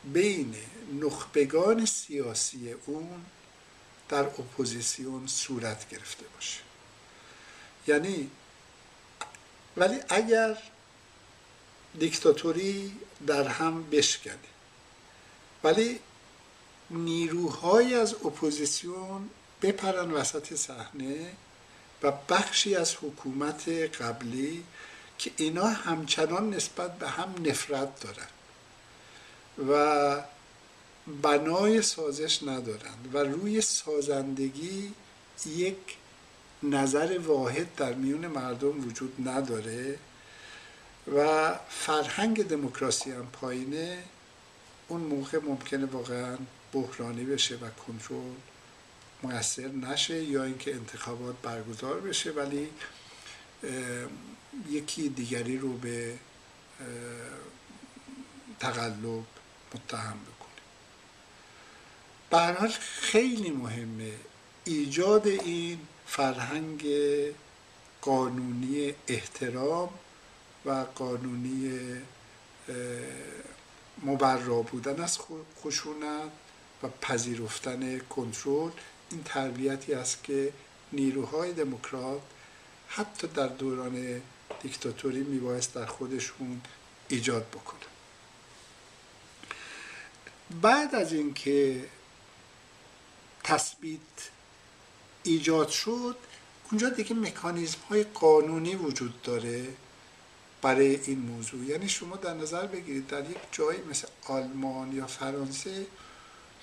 [0.03, 0.55] بین
[1.01, 3.25] نخبگان سیاسی اون
[4.09, 6.59] در اپوزیسیون صورت گرفته باشه.
[7.87, 8.31] یعنی
[9.77, 10.57] ولی اگر
[11.99, 12.91] دیکتاتوری
[13.27, 14.35] در هم بشکنه.
[15.63, 15.99] ولی
[16.89, 19.29] نیروهای از اپوزیسیون
[19.61, 21.31] بپرن وسط صحنه
[22.03, 24.63] و بخشی از حکومت قبلی
[25.17, 28.27] که اینا همچنان نسبت به هم نفرت دارن
[29.69, 30.23] و
[31.21, 34.93] بنای سازش ندارند و روی سازندگی
[35.45, 35.77] یک
[36.63, 39.99] نظر واحد در میون مردم وجود نداره.
[41.07, 44.03] و فرهنگ دموکراسی هم پایینه
[44.87, 46.37] اون موقع ممکنه واقعا
[46.73, 48.33] بحرانی بشه و کنترل
[49.23, 52.69] موثر نشه یا اینکه انتخابات برگزار بشه ولی
[54.69, 56.13] یکی دیگری رو به
[58.59, 59.23] تقلب
[59.75, 60.63] متهم بکنه.
[62.61, 62.67] به
[63.01, 64.13] خیلی مهمه
[64.65, 66.85] ایجاد این فرهنگ
[68.01, 69.89] قانونی احترام
[70.66, 71.80] و قانونی
[74.03, 75.20] مبرا بودن از
[75.64, 76.32] خشونت
[76.84, 78.72] و پذیرفتن کنترل
[79.11, 80.53] این تربیتی است که
[80.91, 82.22] نیروهای دموکرات
[82.88, 84.22] حتی در دوران
[84.61, 86.61] دیکتاتوری میبایست در خودشون
[87.07, 87.80] ایجاد بکنه.
[90.61, 91.86] بعد از اینکه
[93.43, 93.99] تثبیت
[95.24, 96.18] ایجاد شد
[96.72, 99.68] اونجا دیگه مکانیزم های قانونی وجود داره.
[100.64, 101.66] برای این موضوع.
[101.66, 105.86] یعنی شما در نظر بگیرید در یک جایی مثل آلمان یا فرانسه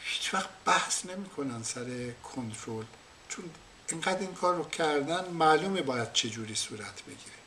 [0.01, 2.85] هیچ وقت بحث نمی‌کنن سر کنترل.
[3.29, 3.45] چون
[3.89, 7.41] اینقدر این کار رو کردن معلومه باید چجوری صورت بگیره.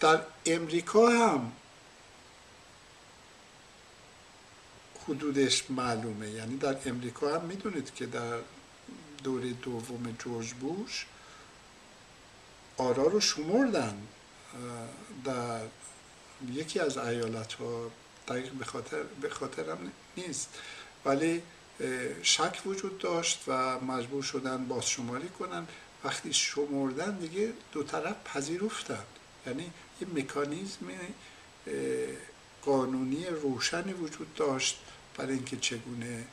[0.00, 1.52] در امریکا هم
[5.04, 6.30] حدودش معلومه.
[6.30, 8.38] یعنی در امریکا هم می‌دونید که در
[9.24, 11.06] دوره دوم جورج بوش
[12.76, 14.02] آرا رو شمردن.
[15.24, 15.60] در
[16.52, 17.90] یکی از ایالت ها
[18.28, 20.48] دقیق به خاطر به خاطرم نیست
[21.04, 21.42] ولی
[22.22, 25.66] شک وجود داشت و مجبور شدن بازشماری کنن.
[26.04, 29.04] وقتی شمردن دیگه دو طرف پذیرفتن
[29.46, 30.86] یعنی یه مکانیزم
[32.62, 34.78] قانونی روشنی وجود داشت
[35.16, 36.24] برای اینکه چگونه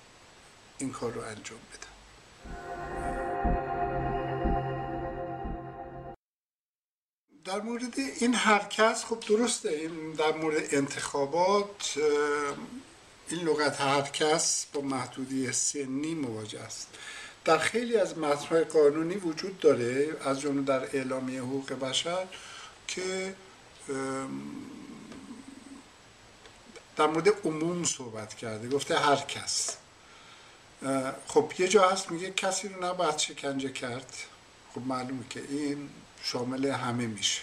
[0.78, 2.73] این کار رو انجام بدن.
[7.46, 12.00] در مورد این حرکت خب درسته این در مورد انتخابات
[13.30, 16.88] این لغت هر کس با محدودی سنی مواجه است.
[17.46, 22.28] در خیلی از متنهای قانونی وجود داره از جمله در اعلامیه حقوق بشر
[22.88, 23.36] که
[26.96, 29.78] در مورد عموم صحبت کرده گفته هر کس
[31.28, 34.14] خب یه جا هست میگه کسی رو نباید شکنجه کرد.
[34.76, 35.90] خب معلومه که این
[36.24, 37.42] شامل همه میشه.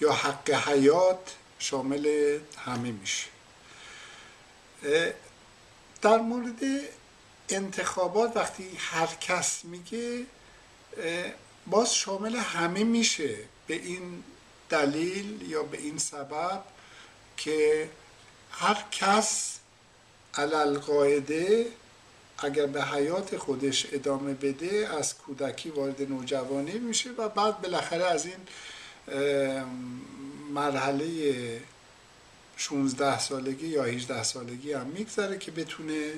[0.00, 3.26] یا حق حیات شامل همه میشه.
[6.02, 6.60] در مورد
[7.48, 10.26] انتخابات وقتی هر کس میگه
[11.66, 13.36] باز شامل همه میشه.
[13.66, 14.24] به این
[14.68, 16.62] دلیل یا به این سبب
[17.36, 17.90] که
[18.50, 19.58] هر کس
[20.34, 21.66] علل قاعده
[22.38, 28.26] اگر به حیات خودش ادامه بده از کودکی وارد نوجوانی میشه و بعد بالاخره از
[28.26, 28.36] این
[30.50, 31.62] مرحله
[32.56, 36.12] 16 سالگی یا 18 سالگی هم میگذره که بتونه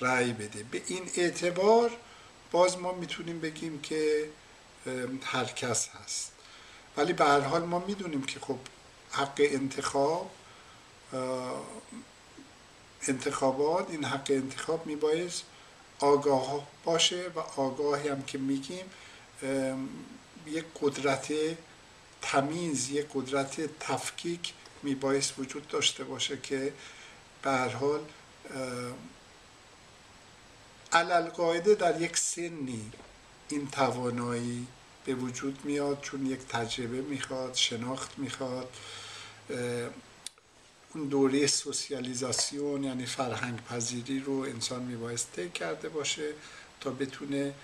[0.00, 0.62] رأی بده.
[0.70, 1.90] به این اعتبار
[2.50, 4.28] باز ما می‌تونیم بگیم که
[5.22, 6.32] هر کس هست.
[6.96, 8.58] ولی به هر حال ما می‌دونیم که خب
[9.10, 10.30] حق انتخاب
[13.08, 15.44] انتخابات این حق انتخاب میبایست
[16.02, 18.84] آگاه باشه و آگاهی هم که میگیم
[20.46, 21.32] یک قدرت
[22.22, 24.52] تمیز یک قدرت تفکیک
[24.82, 26.72] میبایست وجود داشته باشه که
[27.42, 28.00] به هر حال
[31.74, 32.92] در یک سنی
[33.48, 34.66] این توانایی
[35.04, 38.68] به وجود میاد چون یک تجربه می‌خواد شناخت می‌خواد
[40.94, 46.32] اون دوره سوسیالیزاسیون یعنی فرهنگ پذیری رو انسان میبایست طی کرده باشه
[46.80, 47.54] تا بتونه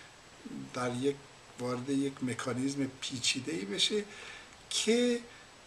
[0.75, 1.17] در یک
[1.61, 4.05] وارد یک مکانیزم پیچیده ای بشه
[4.71, 5.21] که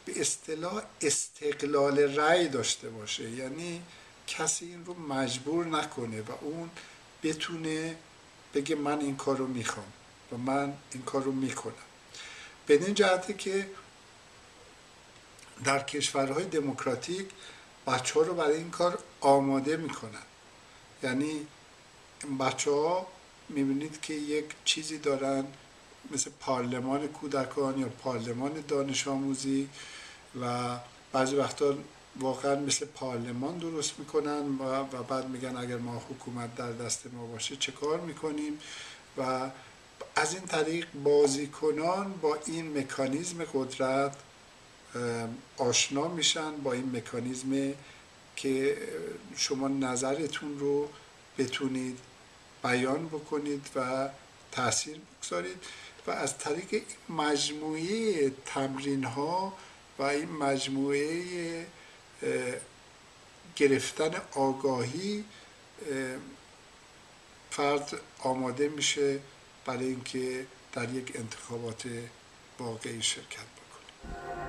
[0.06, 3.32] به اصطلاح استقلال رأی داشته باشه.
[3.32, 3.82] یعنی
[4.28, 6.70] کسی این رو مجبور نکنه و اون
[7.24, 7.96] بتونه
[8.54, 9.92] بگه من این کار رو می‌خوام
[10.32, 11.74] و من این کار رو می‌کنم.
[12.68, 13.68] به این جهته که
[15.66, 17.28] در کشورهای دموکراتیک
[17.88, 20.26] بچه ها رو برای این کار آماده می‌کنن.
[21.04, 21.48] یعنی
[22.40, 23.08] بچه ها
[23.50, 25.46] می‌بینید که یک چیزی دارن
[26.12, 29.70] مثل پارلمان کودکان یا پارلمان دانش آموزی
[30.42, 30.78] و
[31.12, 31.76] بعضی وقتا
[32.20, 37.26] واقعا مثل پارلمان درست می‌کنن و, و بعد میگن اگر ما حکومت در دست ما
[37.26, 38.60] باشه چه کار می‌کنیم؟
[39.18, 39.50] و
[40.16, 44.16] از این طریق بازیکنان با این مکانیزم قدرت
[45.58, 47.74] آشنا میشن با این مکانیزم
[48.36, 48.78] که
[49.36, 50.90] شما نظرتون رو
[51.38, 52.00] بتونید
[52.64, 54.10] بیان بکنید و
[54.52, 55.58] تاثیر بگذارید
[56.08, 59.54] و از طریق مجموعه تمرین ها
[60.00, 61.66] و این مجموعه
[63.56, 65.26] گرفتن آگاهی
[67.52, 69.20] فرد آماده میشه
[69.66, 71.84] برای اینکه در یک انتخابات
[72.60, 74.41] واقعی شرکت بکنه.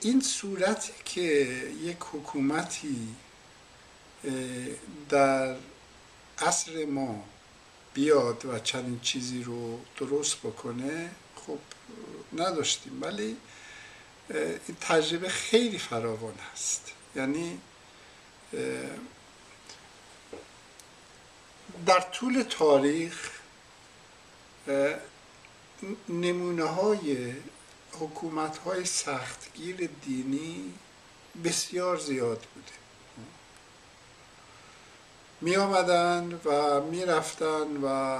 [0.00, 1.22] این صورت که
[1.82, 3.08] یک حکومتی
[5.08, 5.56] در
[6.38, 7.24] عصر ما
[7.94, 11.58] بیاد و چنین چیزی رو درست بکنه خب
[12.32, 13.02] نداشتیم.
[13.02, 13.36] ولی
[14.30, 16.92] این تجربه خیلی فراوان هست.
[17.16, 17.58] یعنی
[21.86, 23.30] در طول تاریخ
[26.08, 27.32] نمونه های
[28.00, 30.74] حکومت های سختگیر دینی
[31.44, 32.78] بسیار زیاد بوده.
[35.40, 38.18] می آمدن و می رفتن و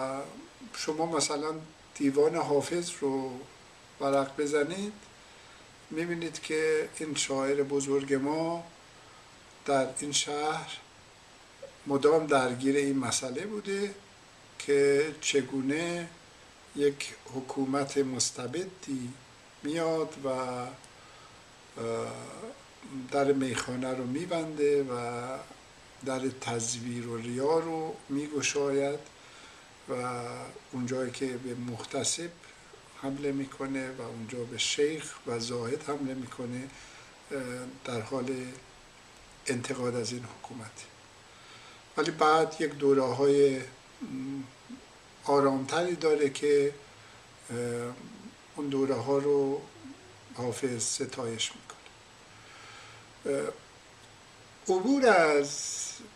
[0.77, 1.55] شما مثلا
[1.95, 3.31] دیوان حافظ رو
[4.01, 4.93] ورق بزنید
[5.91, 8.65] می بینید که این شاعر بزرگ ما
[9.65, 10.79] در این شهر
[11.87, 13.95] مدام درگیر این مسئله بوده
[14.59, 16.09] که چگونه
[16.77, 19.09] یک حکومت مستبدی
[19.63, 20.29] میاد و
[23.11, 25.27] در میخانه رو میبنده و
[26.05, 28.99] در تزویر و ریا رو میگشاید
[29.89, 30.23] و
[30.73, 32.31] اونجایی که به مختصب
[33.03, 36.69] حمله می‌کنه و اونجا به شیخ و زاهد حمله می‌کنه
[37.85, 38.47] در حال
[39.47, 40.85] انتقاد از این حکومت.
[41.97, 43.61] ولی بعد یک دوره های
[45.25, 46.75] آرامتری داره که
[48.59, 49.61] اون دوره ها رو
[50.35, 51.79] حافظ ستایش می‌کنه.
[54.69, 55.51] عبور از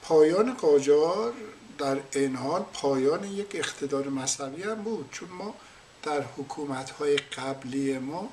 [0.02, 1.32] پایان قاجار
[1.78, 5.55] در این حال پایان یک اقتدار مذهبی هم بود چون ما
[6.02, 8.32] در حکومت های قبلی ما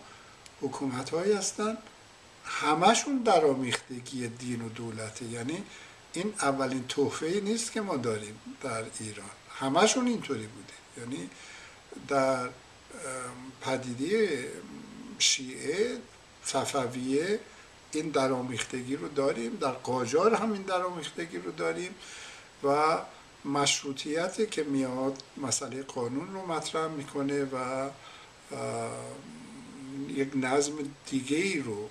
[0.62, 1.78] حکومت هایی هستن
[2.46, 5.26] همشون در آمیختگی دین و دولته.
[5.26, 5.64] یعنی
[6.14, 9.30] این اولین توفه نیست که ما داریم در ایران.
[9.60, 10.74] همشون اینطوری بوده.
[10.98, 11.30] یعنی
[12.08, 12.50] در
[13.62, 14.48] پدیده
[15.20, 15.98] شیعه
[16.44, 17.40] صفویه
[17.92, 21.96] این درامیختگی رو داریم در قاجار هم این درامیختگی رو داریم
[22.64, 22.98] و
[23.46, 27.90] مشروطیت که میاد مسئله قانون رو مطرح می‌کنه و
[30.10, 30.74] یک نظم
[31.10, 31.90] دیگه ای رو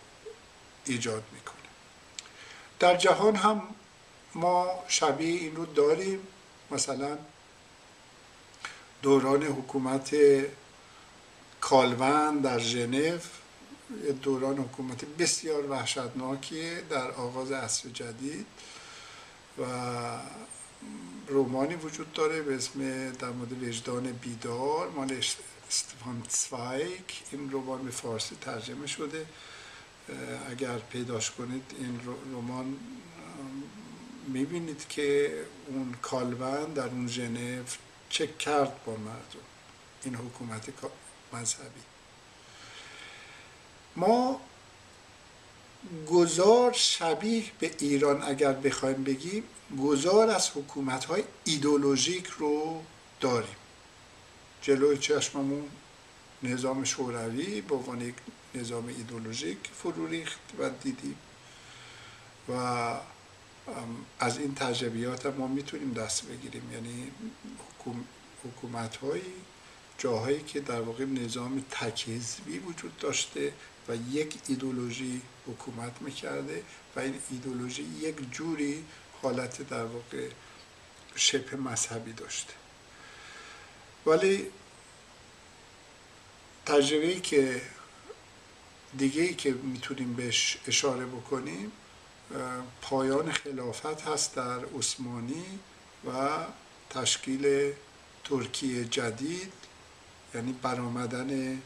[0.84, 1.54] ایجاد می‌کنه.
[2.78, 3.62] در جهان هم
[4.34, 6.18] ما شبیه این رو داریم.
[6.70, 7.18] مثلا
[9.02, 10.16] دوران حکومت
[11.60, 13.18] کالون در ژنو
[14.22, 18.46] دوران حکومت بسیار وحشتناکیه در آغاز عصر جدید
[19.58, 19.64] و
[21.28, 25.22] رومانی وجود داره به اسم در مورد وجدان بیدار مال
[25.68, 27.22] استفان سوایک.
[27.32, 29.26] این رومان به فارسی ترجمه شده.
[30.50, 32.00] اگر پیداش کنید این
[32.32, 32.76] رمان
[34.26, 35.32] می‌بینید که
[35.66, 37.62] اون کالون در اون ژنو
[38.08, 39.46] چک کرد با مردم.
[40.04, 40.70] این حکومت
[41.32, 41.80] مذهبی.
[43.96, 44.40] ما
[46.10, 49.44] گذار شبیه به ایران اگر بخوایم بگیم
[49.82, 52.82] گذار از حکومت های ایدولوژیک رو
[53.20, 53.56] داریم.
[54.62, 55.68] جلوی چشممون
[56.42, 58.14] نظام شوروی به عنوان یک
[58.54, 61.18] نظام ایدولوژیک فرو ریخت و دیدیم.
[62.48, 62.52] و
[64.20, 66.72] از این تجربیات ما می‌تونیم دست بگیریم.
[66.72, 67.10] یعنی
[68.44, 69.20] حکومت های
[69.98, 73.52] جاهایی که در واقع نظام تکیزوی وجود داشته
[73.88, 76.62] و یک ایدولوژی حکومت می‌کرده
[76.96, 78.84] و این ایدولوژی یک جوری
[79.22, 80.28] حالت در واقع
[81.14, 82.52] شبه مذهبی داشته.
[84.06, 84.46] ولی
[86.66, 87.62] تجربه که
[88.98, 91.72] دیگه ای که می‌تونیم بهش اشاره بکنیم
[92.82, 95.44] پایان خلافت هست در عثمانی
[96.06, 96.38] و
[96.90, 97.72] تشکیل
[98.24, 99.52] ترکیه جدید
[100.34, 101.62] یعنی برآمدن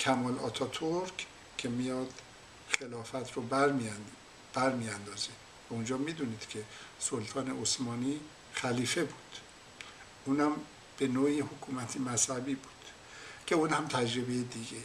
[0.00, 1.26] کمال آتاتورک
[1.58, 2.12] که میاد
[2.68, 3.42] خلافت رو
[4.54, 5.30] برمیاندازه.
[5.68, 6.64] اونجا می‌دونید که
[6.98, 8.20] سلطان عثمانی
[8.52, 9.38] خلیفه بود.
[10.24, 10.52] اونم
[10.98, 12.72] به نوعی حکومتی مذهبی بود
[13.46, 14.82] که اون هم تجربه دیگه